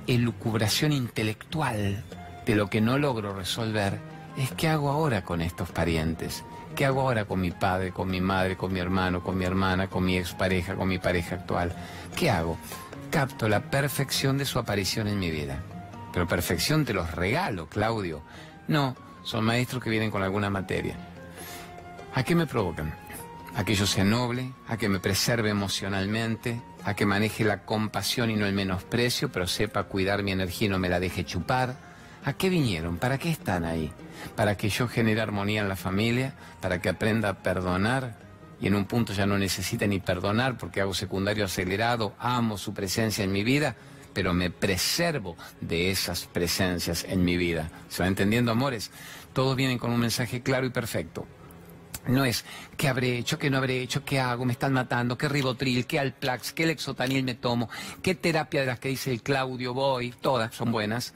[0.09, 2.03] elucubración intelectual
[2.47, 4.01] de lo que no logro resolver,
[4.37, 6.45] es qué hago ahora con estos parientes.
[6.75, 9.89] ¿Qué hago ahora con mi padre, con mi madre, con mi hermano, con mi hermana,
[9.89, 11.73] con mi expareja, con mi pareja actual?
[12.17, 12.57] ¿Qué hago?
[13.11, 15.61] Capto la perfección de su aparición en mi vida.
[16.13, 18.23] Pero perfección te los regalo, Claudio.
[18.69, 20.97] No, son maestros que vienen con alguna materia.
[22.15, 22.95] ¿A qué me provocan?
[23.55, 28.31] A que yo sea noble, a que me preserve emocionalmente, a que maneje la compasión
[28.31, 31.77] y no el menosprecio, pero sepa cuidar mi energía y no me la deje chupar.
[32.25, 32.99] ¿A qué vinieron?
[32.99, 33.93] ¿Para qué están ahí?
[34.37, 36.35] ¿Para que yo genere armonía en la familia?
[36.61, 38.19] ¿Para que aprenda a perdonar?
[38.61, 42.75] Y en un punto ya no necesite ni perdonar porque hago secundario acelerado, amo su
[42.75, 43.77] presencia en mi vida,
[44.13, 47.71] pero me preservo de esas presencias en mi vida.
[47.89, 48.91] ¿Se va entendiendo, amores?
[49.33, 51.27] Todos vienen con un mensaje claro y perfecto.
[52.09, 52.45] No es
[52.79, 55.99] qué habré hecho, qué no habré hecho, qué hago, me están matando, qué ribotril, qué
[55.99, 57.69] alplax, qué lexotanil me tomo,
[58.03, 61.13] qué terapia de las que dice el Claudio voy, todas son buenas.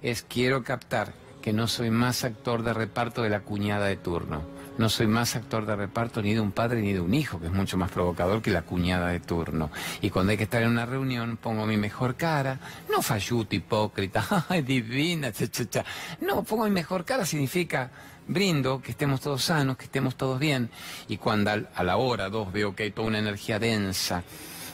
[0.00, 4.42] Es quiero captar que no soy más actor de reparto de la cuñada de turno.
[4.78, 7.46] No soy más actor de reparto ni de un padre ni de un hijo, que
[7.46, 9.72] es mucho más provocador que la cuñada de turno.
[10.02, 14.46] Y cuando hay que estar en una reunión, pongo mi mejor cara, no falluto, hipócrita,
[14.64, 15.84] divina, cha.
[16.20, 17.90] No, pongo mi mejor cara significa
[18.28, 20.70] brindo, que estemos todos sanos, que estemos todos bien.
[21.08, 24.22] Y cuando a la hora dos veo que hay toda una energía densa,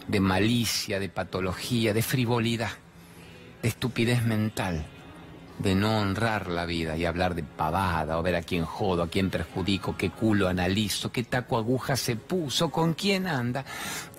[0.07, 2.73] de malicia, de patología, de frivolidad,
[3.62, 4.85] de estupidez mental,
[5.59, 9.09] de no honrar la vida y hablar de pavada o ver a quién jodo, a
[9.09, 13.64] quién perjudico, qué culo analizo, qué taco aguja se puso, con quién anda,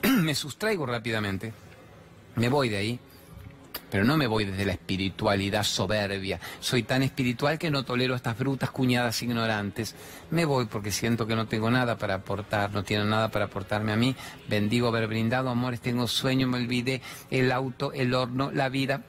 [0.22, 1.54] me sustraigo rápidamente,
[2.36, 3.00] me voy de ahí
[3.90, 6.40] pero no me voy desde la espiritualidad soberbia.
[6.60, 9.96] Soy tan espiritual que no tolero estas brutas cuñadas ignorantes.
[10.32, 13.92] Me voy porque siento que no tengo nada para aportar, no tienen nada para aportarme
[13.92, 14.16] a mí.
[14.48, 19.04] Bendigo haber brindado amores, tengo sueño, me olvidé el auto, el horno, la vida.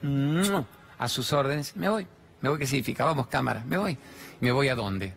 [0.99, 2.07] A sus órdenes, me voy.
[2.41, 3.05] Me voy, ¿qué significa?
[3.05, 3.97] Vamos, cámara, me voy.
[4.39, 5.13] ¿Me voy a dónde?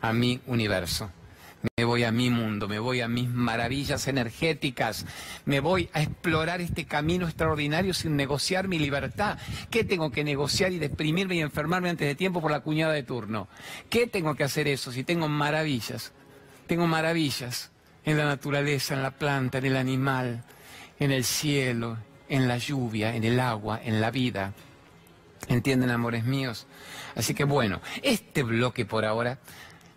[0.00, 1.10] A mi universo.
[1.76, 5.04] Me voy a mi mundo, me voy a mis maravillas energéticas,
[5.44, 9.38] me voy a explorar este camino extraordinario sin negociar mi libertad.
[9.70, 13.02] ¿Qué tengo que negociar y deprimirme y enfermarme antes de tiempo por la cuñada de
[13.02, 13.48] turno?
[13.90, 16.12] ¿Qué tengo que hacer eso si tengo maravillas?
[16.66, 17.70] Tengo maravillas
[18.04, 20.44] en la naturaleza, en la planta, en el animal,
[20.98, 24.54] en el cielo, en la lluvia, en el agua, en la vida.
[25.48, 26.66] ¿Entienden, amores míos?
[27.16, 29.38] Así que bueno, este bloque por ahora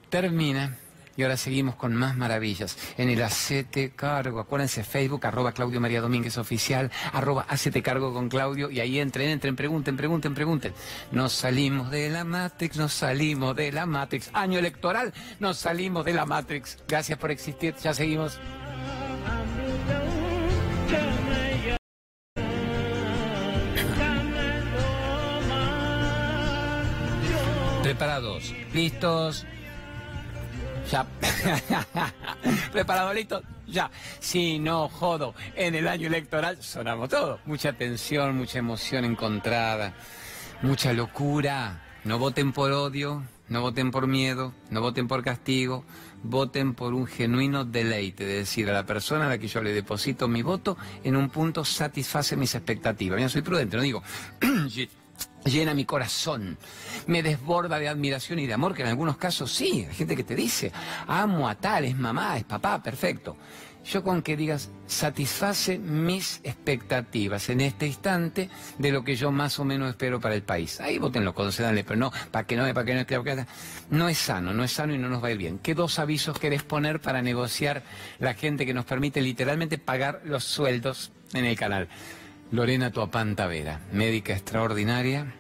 [0.09, 0.77] termina
[1.15, 2.77] y ahora seguimos con más maravillas.
[2.97, 8.29] En el Hacete Cargo, acuérdense, Facebook, arroba Claudio María Domínguez Oficial, arroba Hacete Cargo con
[8.29, 10.73] Claudio, y ahí entren, entren, pregunten, pregunten, pregunten.
[11.11, 14.29] Nos salimos de la Matrix, nos salimos de la Matrix.
[14.33, 16.77] Año electoral, nos salimos de la Matrix.
[16.87, 18.39] Gracias por existir, ya seguimos.
[27.83, 29.45] Preparados, listos.
[30.91, 31.05] Ya.
[32.71, 33.41] ¿Preparado, listo?
[33.67, 33.89] Ya.
[34.19, 37.39] Si no jodo, en el año electoral sonamos todos.
[37.45, 39.93] Mucha tensión, mucha emoción encontrada,
[40.61, 41.81] mucha locura.
[42.03, 45.85] No voten por odio, no voten por miedo, no voten por castigo,
[46.21, 49.71] voten por un genuino deleite, de decir, a la persona a la que yo le
[49.71, 53.17] deposito mi voto, en un punto satisface mis expectativas.
[53.17, 54.03] Mira, soy prudente, no digo,
[55.45, 56.57] llena mi corazón,
[57.07, 60.23] me desborda de admiración y de amor, que en algunos casos sí, hay gente que
[60.23, 60.71] te dice,
[61.07, 63.37] amo a tal, es mamá, es papá, perfecto.
[63.85, 69.59] Yo con que digas, satisface mis expectativas en este instante de lo que yo más
[69.59, 70.79] o menos espero para el país.
[70.79, 73.45] Ahí votenlo, concedanle, pero no, para que no, para que no, creo que
[73.89, 75.59] no es sano, no es sano y no nos va a ir bien.
[75.59, 77.83] ¿Qué dos avisos querés poner para negociar
[78.19, 81.89] la gente que nos permite literalmente pagar los sueldos en el canal?
[82.51, 85.33] Lorena Tuapanta Vera, médica extraordinaria,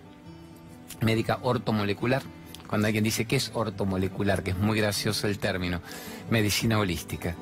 [1.01, 2.23] médica ortomolecular.
[2.67, 5.81] Cuando alguien dice que es ortomolecular, que es muy gracioso el término,
[6.31, 7.35] medicina holística.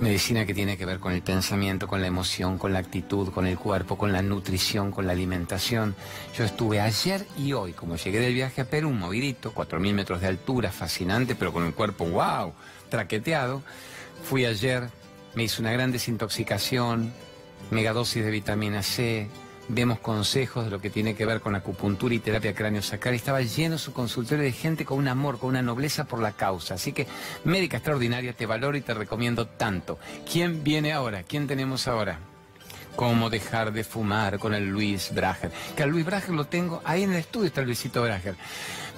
[0.00, 3.46] Medicina que tiene que ver con el pensamiento, con la emoción, con la actitud, con
[3.46, 5.94] el cuerpo, con la nutrición, con la alimentación.
[6.34, 10.28] Yo estuve ayer y hoy, como llegué del viaje a Perú, movidito, 4.000 metros de
[10.28, 12.54] altura, fascinante, pero con un cuerpo, wow,
[12.88, 13.62] traqueteado.
[14.24, 14.88] Fui ayer,
[15.34, 17.12] me hice una gran desintoxicación,
[17.72, 19.28] megadosis de vitamina C,
[19.68, 23.14] vemos consejos de lo que tiene que ver con acupuntura y terapia cráneo-sacral.
[23.14, 26.74] Estaba lleno su consultorio de gente con un amor, con una nobleza por la causa.
[26.74, 27.06] Así que,
[27.44, 29.98] médica extraordinaria, te valoro y te recomiendo tanto.
[30.30, 31.22] ¿Quién viene ahora?
[31.22, 32.18] ¿Quién tenemos ahora?
[32.94, 35.50] cómo dejar de fumar con el Luis Brager.
[35.74, 38.34] Que al Luis Brager lo tengo, ahí en el estudio está el Luisito Brager.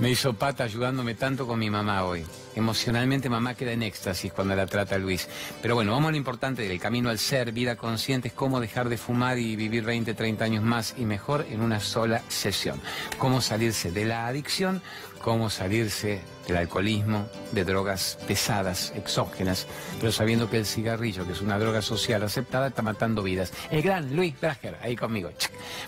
[0.01, 2.27] Me hizo pata ayudándome tanto con mi mamá hoy.
[2.57, 5.29] Emocionalmente mamá queda en éxtasis cuando la trata Luis.
[5.63, 8.89] Pero bueno, vamos a lo importante del camino al ser, vida consciente, es cómo dejar
[8.89, 12.81] de fumar y vivir 20, 30 años más y mejor en una sola sesión.
[13.19, 14.83] Cómo salirse de la adicción,
[15.25, 19.67] cómo salirse del alcoholismo, de drogas pesadas, exógenas,
[19.99, 23.51] pero sabiendo que el cigarrillo, que es una droga social aceptada, está matando vidas.
[23.71, 25.31] El gran Luis Brager, ahí conmigo.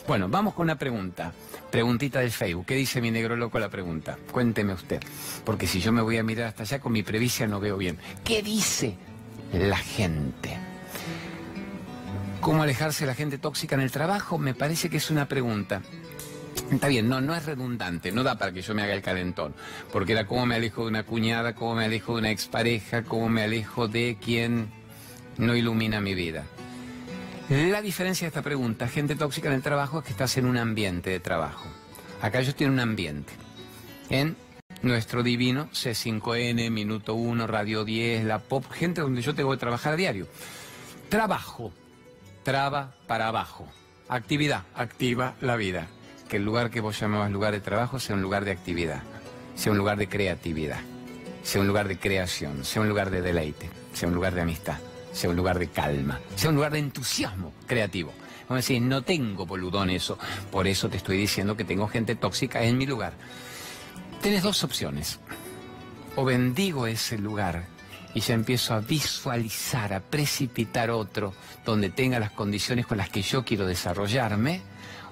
[0.09, 1.35] Bueno, vamos con una pregunta.
[1.71, 2.65] Preguntita del Facebook.
[2.65, 4.17] ¿Qué dice mi negro loco la pregunta?
[4.33, 5.03] Cuénteme usted.
[5.45, 7.99] Porque si yo me voy a mirar hasta allá con mi previcia no veo bien.
[8.25, 8.97] ¿Qué dice
[9.53, 10.57] la gente?
[12.41, 14.39] ¿Cómo alejarse de la gente tóxica en el trabajo?
[14.39, 15.83] Me parece que es una pregunta.
[16.71, 19.55] Está bien, no, no es redundante, no da para que yo me haga el calentón,
[19.93, 23.29] porque era cómo me alejo de una cuñada, cómo me alejo de una expareja, cómo
[23.29, 24.69] me alejo de quien
[25.39, 26.45] no ilumina mi vida.
[27.49, 30.57] La diferencia de esta pregunta, gente tóxica en el trabajo, es que estás en un
[30.57, 31.69] ambiente de trabajo.
[32.21, 33.33] Acá ellos tienen un ambiente.
[34.11, 34.37] En
[34.83, 39.93] nuestro divino C5N, Minuto 1, Radio 10, La Pop, gente donde yo tengo que trabajar
[39.93, 40.27] a diario.
[41.09, 41.73] Trabajo,
[42.43, 43.69] traba para abajo.
[44.09, 45.89] Actividad, activa la vida
[46.29, 49.03] que el lugar que vos llamabas lugar de trabajo sea un lugar de actividad,
[49.55, 50.81] sea un lugar de creatividad,
[51.43, 54.79] sea un lugar de creación, sea un lugar de deleite, sea un lugar de amistad,
[55.13, 58.13] sea un lugar de calma, sea un lugar de entusiasmo creativo.
[58.49, 60.19] Vamos a decir, no tengo boludón eso,
[60.51, 63.15] por eso te estoy diciendo que tengo gente tóxica en mi lugar.
[64.23, 65.19] Tienes dos opciones.
[66.15, 67.67] O bendigo ese lugar
[68.15, 71.35] y ya empiezo a visualizar, a precipitar otro
[71.65, 74.63] donde tenga las condiciones con las que yo quiero desarrollarme,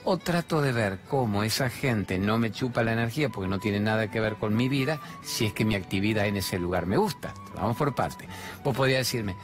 [0.04, 3.80] o trato de ver cómo esa gente no me chupa la energía porque no tiene
[3.80, 6.96] nada que ver con mi vida si es que mi actividad en ese lugar me
[6.96, 7.34] gusta.
[7.54, 8.26] Vamos por parte.
[8.62, 9.34] Vos podrías decirme,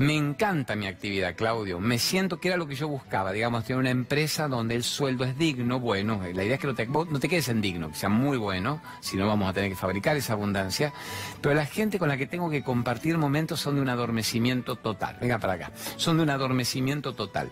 [0.00, 1.78] me encanta mi actividad, Claudio.
[1.78, 3.32] Me siento que era lo que yo buscaba.
[3.32, 6.22] Digamos, tener una empresa donde el sueldo es digno, bueno.
[6.32, 8.80] La idea es que no te, no te quedes en digno, que sea muy bueno,
[9.00, 10.94] si no vamos a tener que fabricar esa abundancia.
[11.42, 15.18] Pero la gente con la que tengo que compartir momentos son de un adormecimiento total.
[15.20, 15.72] Venga para acá.
[15.96, 17.50] Son de un adormecimiento total.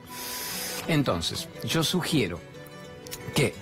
[0.88, 2.40] Entonces, yo sugiero
[3.34, 3.54] que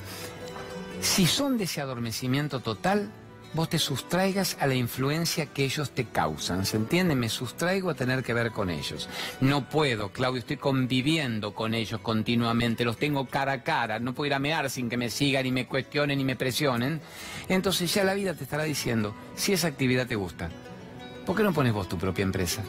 [1.00, 3.10] si son de ese adormecimiento total,
[3.52, 6.66] vos te sustraigas a la influencia que ellos te causan.
[6.66, 7.14] ¿Se entiende?
[7.14, 9.08] Me sustraigo a tener que ver con ellos.
[9.40, 14.26] No puedo, Claudio, estoy conviviendo con ellos continuamente, los tengo cara a cara, no puedo
[14.26, 17.00] ir a mear sin que me sigan, ni me cuestionen, ni me presionen.
[17.48, 20.50] Entonces ya la vida te estará diciendo, si esa actividad te gusta,
[21.24, 22.62] ¿por qué no pones vos tu propia empresa?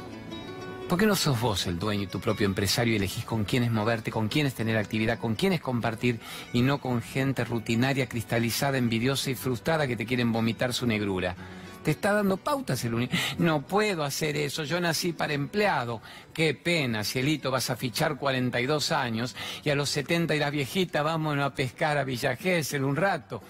[0.89, 3.71] ¿Por qué no sos vos el dueño y tu propio empresario y elegís con quiénes
[3.71, 6.21] moverte, con quiénes tener actividad, con quiénes compartir
[6.53, 11.35] y no con gente rutinaria, cristalizada, envidiosa y frustrada que te quieren vomitar su negrura?
[11.83, 13.13] Te está dando pautas el único.
[13.37, 16.01] No puedo hacer eso, yo nací para empleado.
[16.33, 21.45] Qué pena, cielito, vas a fichar 42 años y a los 70 irás viejita, vámonos
[21.45, 23.43] a pescar a Villa Gesell un rato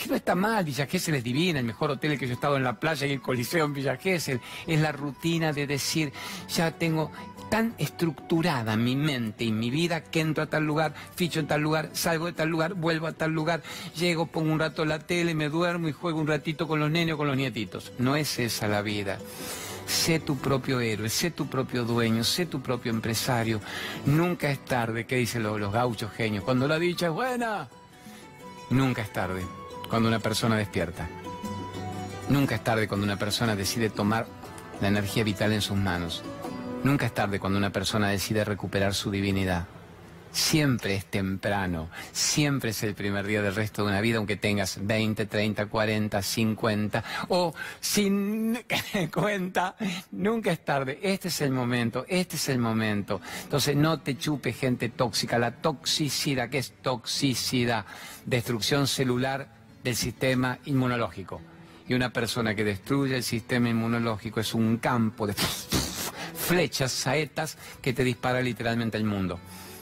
[0.00, 2.56] que no está mal, Villa Gesell es divina, el mejor hotel que yo he estado
[2.56, 4.40] en la playa y el coliseo en Villa Gesell.
[4.66, 6.12] Es la rutina de decir,
[6.48, 7.10] ya tengo
[7.50, 11.60] tan estructurada mi mente y mi vida que entro a tal lugar, ficho en tal
[11.60, 13.62] lugar, salgo de tal lugar, vuelvo a tal lugar,
[13.94, 17.14] llego, pongo un rato la tele, me duermo y juego un ratito con los nenes
[17.14, 17.92] o con los nietitos.
[17.98, 19.18] No es esa la vida.
[19.86, 23.60] Sé tu propio héroe, sé tu propio dueño, sé tu propio empresario.
[24.06, 26.44] Nunca es tarde, ¿qué dicen los gauchos genios?
[26.44, 27.68] Cuando la dicha es buena,
[28.70, 29.59] nunca es tarde
[29.90, 31.08] cuando una persona despierta.
[32.28, 34.26] Nunca es tarde cuando una persona decide tomar
[34.80, 36.22] la energía vital en sus manos.
[36.84, 39.66] Nunca es tarde cuando una persona decide recuperar su divinidad.
[40.32, 44.78] Siempre es temprano, siempre es el primer día del resto de una vida, aunque tengas
[44.80, 48.62] 20, 30, 40, 50 o sin
[49.12, 49.74] cuenta,
[50.12, 51.00] nunca es tarde.
[51.02, 53.20] Este es el momento, este es el momento.
[53.42, 55.36] Entonces no te chupe gente tóxica.
[55.36, 57.84] La toxicidad, ¿qué es toxicidad?
[58.24, 61.40] Destrucción celular del sistema inmunológico.
[61.88, 65.34] Y una persona que destruye el sistema inmunológico es un campo de
[66.34, 69.40] flechas, saetas, que te dispara literalmente al mundo.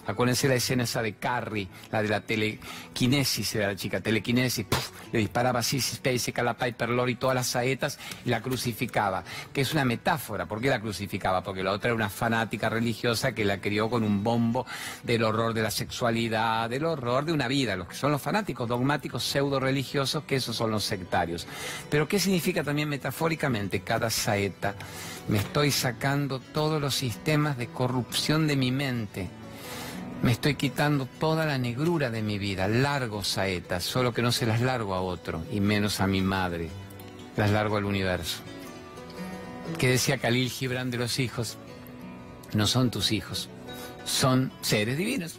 [0.09, 4.65] Acuérdense la escena esa de Carrie, la de la telequinesis, de la chica telequinesis,
[5.13, 5.83] le disparaba así
[6.43, 10.47] la Piper Lord y todas las saetas y la crucificaba, que es una metáfora.
[10.47, 11.43] ¿Por qué la crucificaba?
[11.43, 14.65] Porque la otra era una fanática religiosa que la crió con un bombo
[15.03, 18.67] del horror de la sexualidad, del horror de una vida, los que son los fanáticos
[18.67, 21.47] dogmáticos pseudo religiosos, que esos son los sectarios.
[21.91, 24.75] Pero ¿qué significa también metafóricamente cada saeta?
[25.29, 29.29] Me estoy sacando todos los sistemas de corrupción de mi mente
[30.23, 34.47] Me estoy quitando toda la negrura de mi vida, largo saetas, solo que no se
[34.47, 36.71] las largo a otro, y menos a mi madre,
[37.37, 38.41] las largo al universo.
[39.79, 41.57] Que decía Khalil Gibran de los hijos,
[42.53, 43.49] no son tus hijos,
[44.05, 45.39] son seres divinos,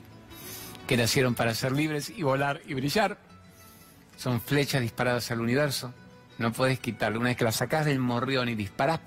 [0.88, 3.18] que nacieron para ser libres y volar y brillar.
[4.18, 5.94] Son flechas disparadas al universo,
[6.38, 7.20] no puedes quitarlo.
[7.20, 9.02] Una vez que la sacas del morrión y disparas,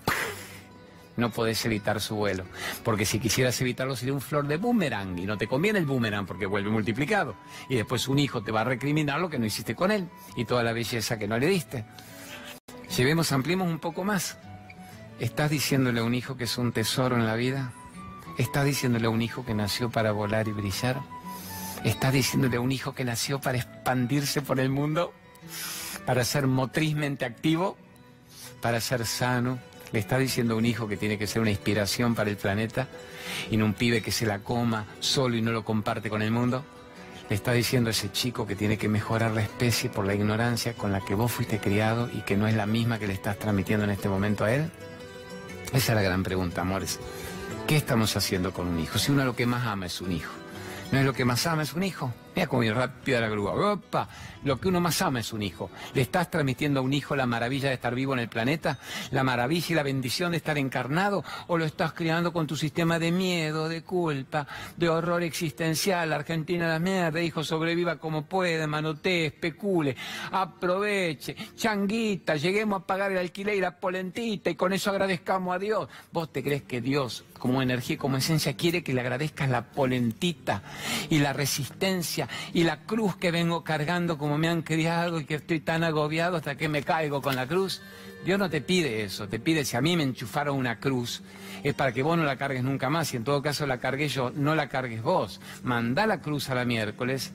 [1.17, 2.45] no podés evitar su vuelo.
[2.85, 6.27] Porque si quisieras evitarlo sería un flor de boomerang y no te conviene el boomerang
[6.27, 7.35] porque vuelve multiplicado.
[7.69, 10.45] Y después un hijo te va a recriminar lo que no hiciste con él y
[10.45, 11.85] toda la belleza que no le diste.
[12.97, 14.39] Llevemos, ampliemos un poco más.
[15.19, 17.73] ¿Estás diciéndole a un hijo que es un tesoro en la vida?
[18.39, 21.01] ¿Estás diciéndole a un hijo que nació para volar y brillar?
[21.85, 25.13] ¿Estás diciéndole a un hijo que nació para expandirse por el mundo?
[26.07, 27.77] ¿Para ser motrizmente activo?
[28.61, 29.59] ¿Para ser sano?
[29.93, 32.89] Le está diciendo a un hijo que tiene que ser una inspiración para el planeta
[33.51, 36.31] y no un pibe que se la coma solo y no lo comparte con el
[36.31, 36.65] mundo.
[37.29, 40.75] Le está diciendo a ese chico que tiene que mejorar la especie por la ignorancia
[40.75, 43.39] con la que vos fuiste criado y que no es la misma que le estás
[43.39, 44.71] transmitiendo en este momento a él.
[45.73, 46.99] Esa es la gran pregunta, amores.
[47.67, 48.99] ¿Qué estamos haciendo con un hijo?
[48.99, 50.33] Si uno lo que más ama es un hijo.
[50.93, 52.13] ¿No es lo que más ama es un hijo?
[52.37, 53.73] Mira cómo ir rápida la grúa.
[53.73, 54.09] ¡Opa!
[54.45, 55.71] Lo que uno más ama es un hijo.
[55.95, 58.79] ¿Le estás transmitiendo a un hijo la maravilla de estar vivo en el planeta?
[59.11, 61.25] ¿La maravilla y la bendición de estar encarnado?
[61.47, 66.13] ¿O lo estás criando con tu sistema de miedo, de culpa, de horror existencial?
[66.13, 69.97] Argentina la mierda, hijo, sobreviva como puede, manotee, especule,
[70.31, 75.59] aproveche, changuita, lleguemos a pagar el alquiler y la polentita y con eso agradezcamos a
[75.59, 75.89] Dios.
[76.13, 79.63] ¿Vos te crees que Dios, como energía y como esencia, quiere que le agradezcas la
[79.63, 80.63] polentita
[81.11, 82.29] y la resistencia?
[82.53, 86.37] y la cruz que vengo cargando como me han criado y que estoy tan agobiado
[86.37, 87.81] hasta que me caigo con la cruz.
[88.25, 91.23] Dios no te pide eso, te pide si a mí me enchufaron una cruz,
[91.65, 94.09] es para que vos no la cargues nunca más y en todo caso la cargué
[94.09, 95.41] yo, no la cargues vos.
[95.65, 97.33] Mandá la cruz a la miércoles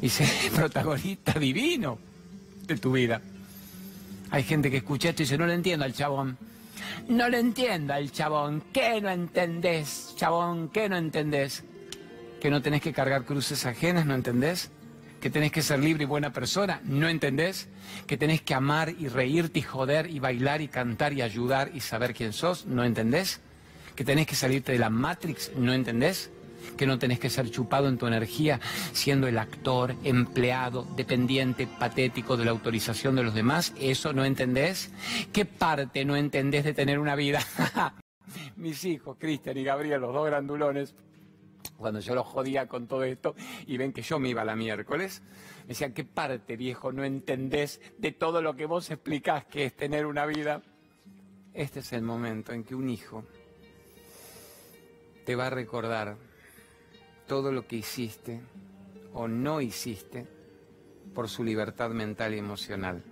[0.00, 1.98] y sé protagonista divino
[2.66, 3.20] de tu vida.
[4.30, 6.38] Hay gente que escucha esto y dice, no lo entiendo al chabón.
[7.08, 8.62] No lo entiendo al chabón.
[8.72, 10.70] ¿Qué no entendés, chabón?
[10.70, 11.64] ¿Qué no entendés?
[12.44, 14.70] Que no tenés que cargar cruces ajenas, ¿no entendés?
[15.18, 17.70] Que tenés que ser libre y buena persona, ¿no entendés?
[18.06, 21.80] Que tenés que amar y reírte y joder y bailar y cantar y ayudar y
[21.80, 23.40] saber quién sos, ¿no entendés?
[23.96, 26.30] Que tenés que salirte de la Matrix, ¿no entendés?
[26.76, 28.60] que no tenés que ser chupado en tu energía
[28.92, 33.72] siendo el actor, empleado, dependiente, patético de la autorización de los demás.
[33.80, 34.90] ¿Eso no entendés?
[35.32, 37.40] ¿Qué parte no entendés de tener una vida?
[38.56, 40.94] Mis hijos, Cristian y Gabriel, los dos grandulones,
[41.84, 43.34] cuando yo los jodía con todo esto
[43.66, 45.20] y ven que yo me iba la miércoles,
[45.64, 49.76] me decían, ¿qué parte, viejo, no entendés de todo lo que vos explicás que es
[49.76, 50.62] tener una vida?
[51.52, 53.26] Este es el momento en que un hijo
[55.26, 56.16] te va a recordar
[57.26, 58.40] todo lo que hiciste
[59.12, 60.26] o no hiciste
[61.14, 63.04] por su libertad mental y emocional.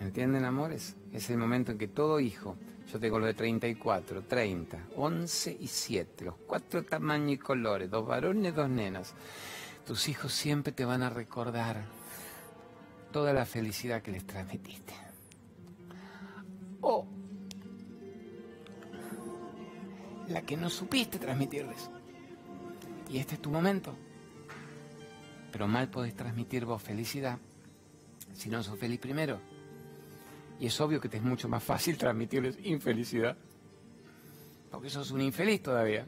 [0.00, 0.96] ¿Entienden, amores?
[1.12, 2.56] Es el momento en que todo hijo
[2.90, 8.06] yo tengo lo de 34, 30, 11 y 7, los cuatro tamaños y colores, dos
[8.06, 9.14] varones, dos nenas.
[9.84, 11.84] Tus hijos siempre te van a recordar
[13.12, 14.94] toda la felicidad que les transmitiste.
[16.80, 17.06] O
[20.28, 21.90] la que no supiste transmitirles.
[23.10, 23.96] Y este es tu momento.
[25.52, 27.38] Pero mal podés transmitir vos felicidad
[28.32, 29.40] si no sos feliz primero.
[30.58, 33.36] Y es obvio que te es mucho más fácil transmitirles infelicidad.
[34.70, 36.06] Porque sos un infeliz todavía.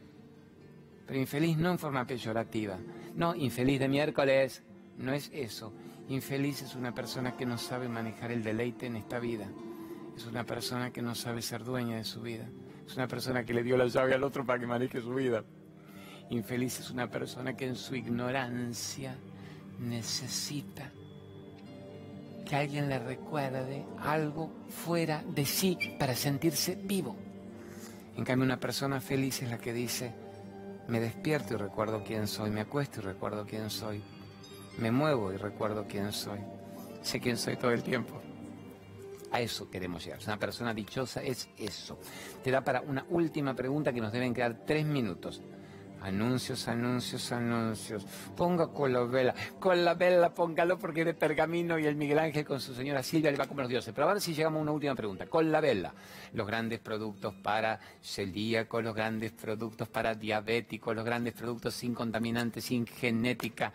[1.07, 2.79] Pero infeliz no en forma peyorativa.
[3.15, 4.63] No, infeliz de miércoles.
[4.99, 5.73] No es eso.
[6.09, 9.49] Infeliz es una persona que no sabe manejar el deleite en esta vida.
[10.17, 12.49] Es una persona que no sabe ser dueña de su vida.
[12.87, 15.45] Es una persona que le dio la llave al otro para que maneje su vida.
[16.31, 19.17] Infeliz es una persona que en su ignorancia
[19.79, 20.91] necesita
[22.49, 27.15] que alguien le recuerde algo fuera de sí para sentirse vivo.
[28.17, 30.15] En cambio, una persona feliz es la que dice,
[30.89, 34.03] me despierto y recuerdo quién soy, me acuesto y recuerdo quién soy,
[34.79, 36.41] me muevo y recuerdo quién soy,
[37.03, 38.21] sé quién soy todo el tiempo.
[39.31, 40.21] A eso queremos llegar.
[40.25, 41.99] Una persona dichosa es eso.
[42.43, 45.43] Te da para una última pregunta que nos deben quedar tres minutos.
[46.01, 48.07] Anuncios, anuncios, anuncios.
[48.37, 49.35] Ponga con la vela.
[49.59, 53.31] Con la vela, póngalo porque de pergamino y el Miguel Ángel con su señora Silvia
[53.31, 53.93] le va a comer los dioses.
[53.95, 55.27] Pero ahora sí llegamos a una última pregunta.
[55.27, 55.93] Con la vela.
[56.33, 62.65] Los grandes productos para celíacos, los grandes productos para diabéticos, los grandes productos sin contaminantes,
[62.65, 63.73] sin genética,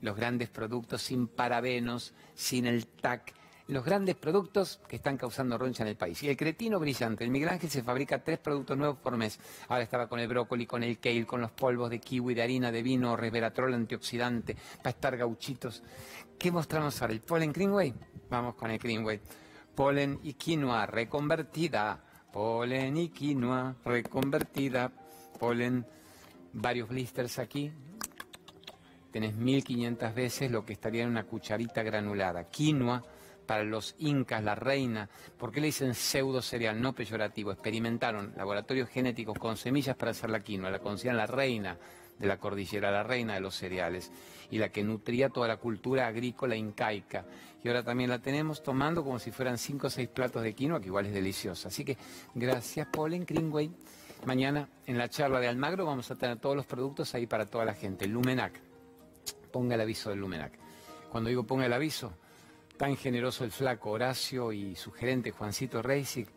[0.00, 3.37] los grandes productos sin parabenos, sin el TAC
[3.68, 6.22] los grandes productos que están causando roncha en el país.
[6.22, 9.38] Y el cretino brillante, el Miguel Ángel se fabrica tres productos nuevos por mes.
[9.68, 12.72] Ahora estaba con el brócoli, con el kale, con los polvos de kiwi, de harina,
[12.72, 15.82] de vino, resveratrol antioxidante, para estar gauchitos.
[16.38, 17.12] ¿Qué mostramos ahora?
[17.12, 17.94] ¿El polen Greenway?
[18.30, 19.20] Vamos con el Greenway.
[19.74, 22.02] Polen y quinoa reconvertida.
[22.32, 24.90] Polen y quinoa reconvertida.
[25.38, 25.84] Polen,
[26.54, 27.70] varios blisters aquí,
[29.12, 32.44] tenés 1500 veces lo que estaría en una cucharita granulada.
[32.44, 33.02] Quinoa
[33.48, 35.08] para los incas, la reina.
[35.38, 36.78] ¿Por qué le dicen pseudo cereal?
[36.80, 37.50] No peyorativo.
[37.50, 40.70] Experimentaron laboratorios genéticos con semillas para hacer la quinoa.
[40.70, 41.78] La conocían la reina
[42.18, 44.12] de la cordillera, la reina de los cereales,
[44.50, 47.24] y la que nutría toda la cultura agrícola incaica.
[47.64, 50.78] Y ahora también la tenemos tomando como si fueran cinco o seis platos de quinoa,
[50.78, 51.68] que igual es deliciosa.
[51.68, 51.96] Así que
[52.34, 53.70] gracias, Polen Greenway.
[54.26, 57.64] Mañana en la charla de Almagro vamos a tener todos los productos ahí para toda
[57.64, 58.06] la gente.
[58.06, 58.60] Lumenac,
[59.50, 60.52] ponga el aviso del Lumenac.
[61.10, 62.12] Cuando digo ponga el aviso,
[62.78, 66.28] tan generoso el flaco Horacio y su gerente Juancito Reisig,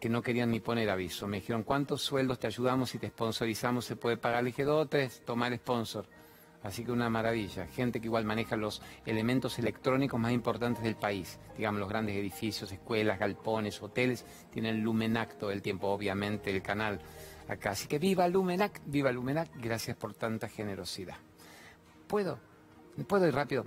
[0.00, 1.26] que no querían ni poner aviso.
[1.26, 3.84] Me dijeron, ¿cuántos sueldos te ayudamos y te sponsorizamos?
[3.84, 4.44] ¿Se puede pagar?
[4.44, 6.06] Le dije, dos o tres, tomar sponsor.
[6.62, 7.66] Así que una maravilla.
[7.66, 11.38] Gente que igual maneja los elementos electrónicos más importantes del país.
[11.56, 14.24] Digamos, los grandes edificios, escuelas, galpones, hoteles.
[14.50, 17.00] Tienen Lumenac todo el tiempo, obviamente, el canal
[17.48, 17.70] acá.
[17.72, 19.50] Así que viva Lumenac, viva Lumenac.
[19.60, 21.16] Gracias por tanta generosidad.
[22.06, 22.38] ¿Puedo?
[23.06, 23.64] ¿Puedo ir rápido?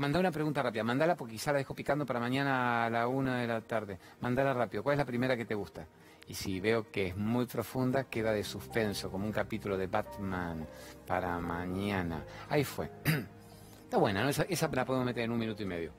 [0.00, 3.36] Manda una pregunta rápida, mandala porque quizá la dejo picando para mañana a la una
[3.36, 3.98] de la tarde.
[4.22, 5.86] Mandala rápido, ¿cuál es la primera que te gusta?
[6.26, 10.66] Y si veo que es muy profunda, queda de suspenso, como un capítulo de Batman
[11.06, 12.24] para mañana.
[12.48, 12.90] Ahí fue.
[13.84, 14.30] Está buena, ¿no?
[14.30, 15.92] Esa, esa la podemos meter en un minuto y medio.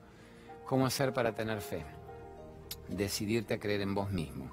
[0.66, 1.84] ¿Cómo hacer para tener fe?
[2.88, 4.50] Decidirte a creer en vos mismo.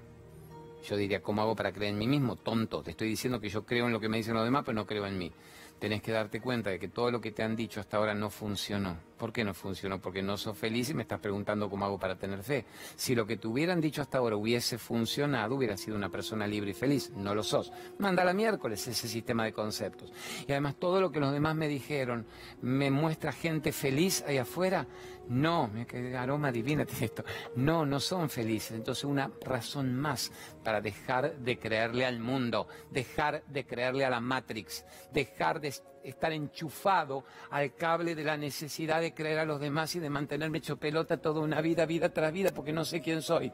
[0.87, 2.35] Yo diría, ¿cómo hago para creer en mí mismo?
[2.35, 4.75] Tonto, te estoy diciendo que yo creo en lo que me dicen los demás, pero
[4.75, 5.33] no creo en mí
[5.80, 8.30] tenés que darte cuenta de que todo lo que te han dicho hasta ahora no
[8.30, 8.97] funcionó.
[9.17, 9.99] ¿Por qué no funcionó?
[9.99, 12.65] Porque no sos feliz y me estás preguntando cómo hago para tener fe.
[12.95, 16.71] Si lo que te hubieran dicho hasta ahora hubiese funcionado, hubieras sido una persona libre
[16.71, 17.11] y feliz.
[17.15, 17.71] No lo sos.
[17.97, 20.13] Manda la miércoles ese sistema de conceptos.
[20.47, 22.25] Y además todo lo que los demás me dijeron
[22.61, 24.88] me muestra gente feliz ahí afuera.
[25.27, 27.23] No, qué aroma divina tiene esto.
[27.55, 28.71] No, no son felices.
[28.71, 30.32] Entonces una razón más
[30.63, 35.68] para dejar de creerle al mundo, dejar de creerle a la Matrix, dejar de
[36.03, 40.59] estar enchufado al cable de la necesidad de creer a los demás y de mantenerme
[40.59, 43.51] hecho pelota toda una vida, vida tras vida, porque no sé quién soy.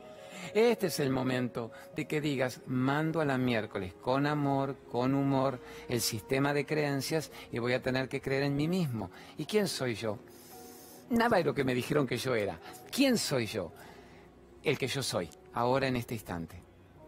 [0.53, 5.59] Este es el momento de que digas, mando a la miércoles con amor, con humor,
[5.89, 9.11] el sistema de creencias y voy a tener que creer en mí mismo.
[9.38, 10.20] ¿Y quién soy yo?
[11.09, 12.59] Nada de lo que me dijeron que yo era.
[12.91, 13.72] ¿Quién soy yo?
[14.63, 16.61] El que yo soy, ahora en este instante.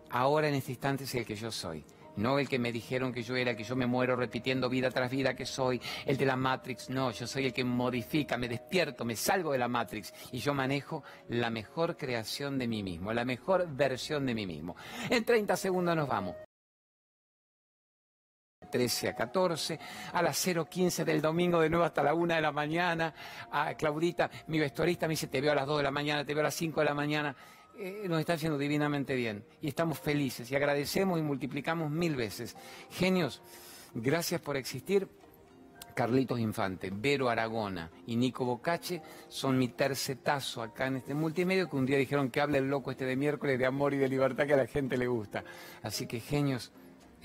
[0.09, 1.83] Ahora en este instante es el que yo soy
[2.17, 5.09] no el que me dijeron que yo era, que yo me muero repitiendo vida tras
[5.09, 9.05] vida que soy, el de la Matrix, no, yo soy el que modifica, me despierto,
[9.05, 13.25] me salgo de la Matrix y yo manejo la mejor creación de mí mismo, la
[13.25, 14.75] mejor versión de mí mismo.
[15.09, 16.35] En 30 segundos nos vamos.
[18.69, 19.79] 13 a 14,
[20.13, 23.13] a las 0.15 del domingo de nuevo hasta la 1 de la mañana.
[23.51, 26.33] A Claudita, mi vestuarista, me dice, te veo a las 2 de la mañana, te
[26.33, 27.35] veo a las 5 de la mañana.
[27.79, 32.55] Eh, nos está haciendo divinamente bien y estamos felices y agradecemos y multiplicamos mil veces.
[32.89, 33.41] Genios,
[33.93, 35.07] gracias por existir.
[35.93, 41.75] Carlitos Infante, Vero Aragona y Nico Bocache son mi tercetazo acá en este multimedio que
[41.75, 44.45] un día dijeron que habla el loco este de miércoles de amor y de libertad
[44.45, 45.43] que a la gente le gusta.
[45.81, 46.71] Así que genios,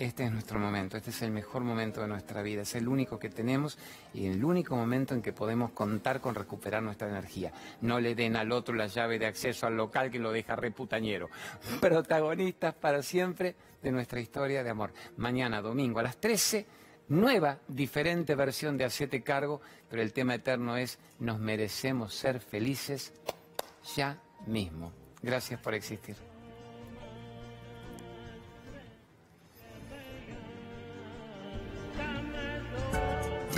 [0.05, 3.21] este es nuestro momento, este es el mejor momento de nuestra vida, es el único
[3.21, 3.79] que tenemos
[4.13, 7.53] y el único momento en que podemos contar con recuperar nuestra energía.
[7.83, 11.31] No le den al otro la llave de acceso al local que lo deja reputañero.
[11.81, 14.93] Protagonistas para siempre de nuestra historia de amor.
[15.19, 16.67] Mañana, domingo, a las 13,
[17.09, 23.13] nueva, diferente versión de Hacete Cargo, pero el tema eterno es, nos merecemos ser felices
[23.95, 24.93] ya mismo.
[25.23, 26.32] Gracias por existir.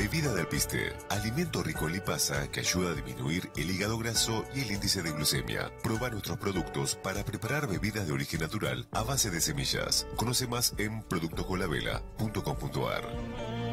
[0.05, 4.61] Bebida del piste, alimento rico en lipasa que ayuda a disminuir el hígado graso y
[4.61, 5.73] el índice de glucemia.
[5.83, 10.07] Proba nuestros productos para preparar bebidas de origen natural a base de semillas.
[10.17, 13.64] Conoce más en productoscolavela.com.ar.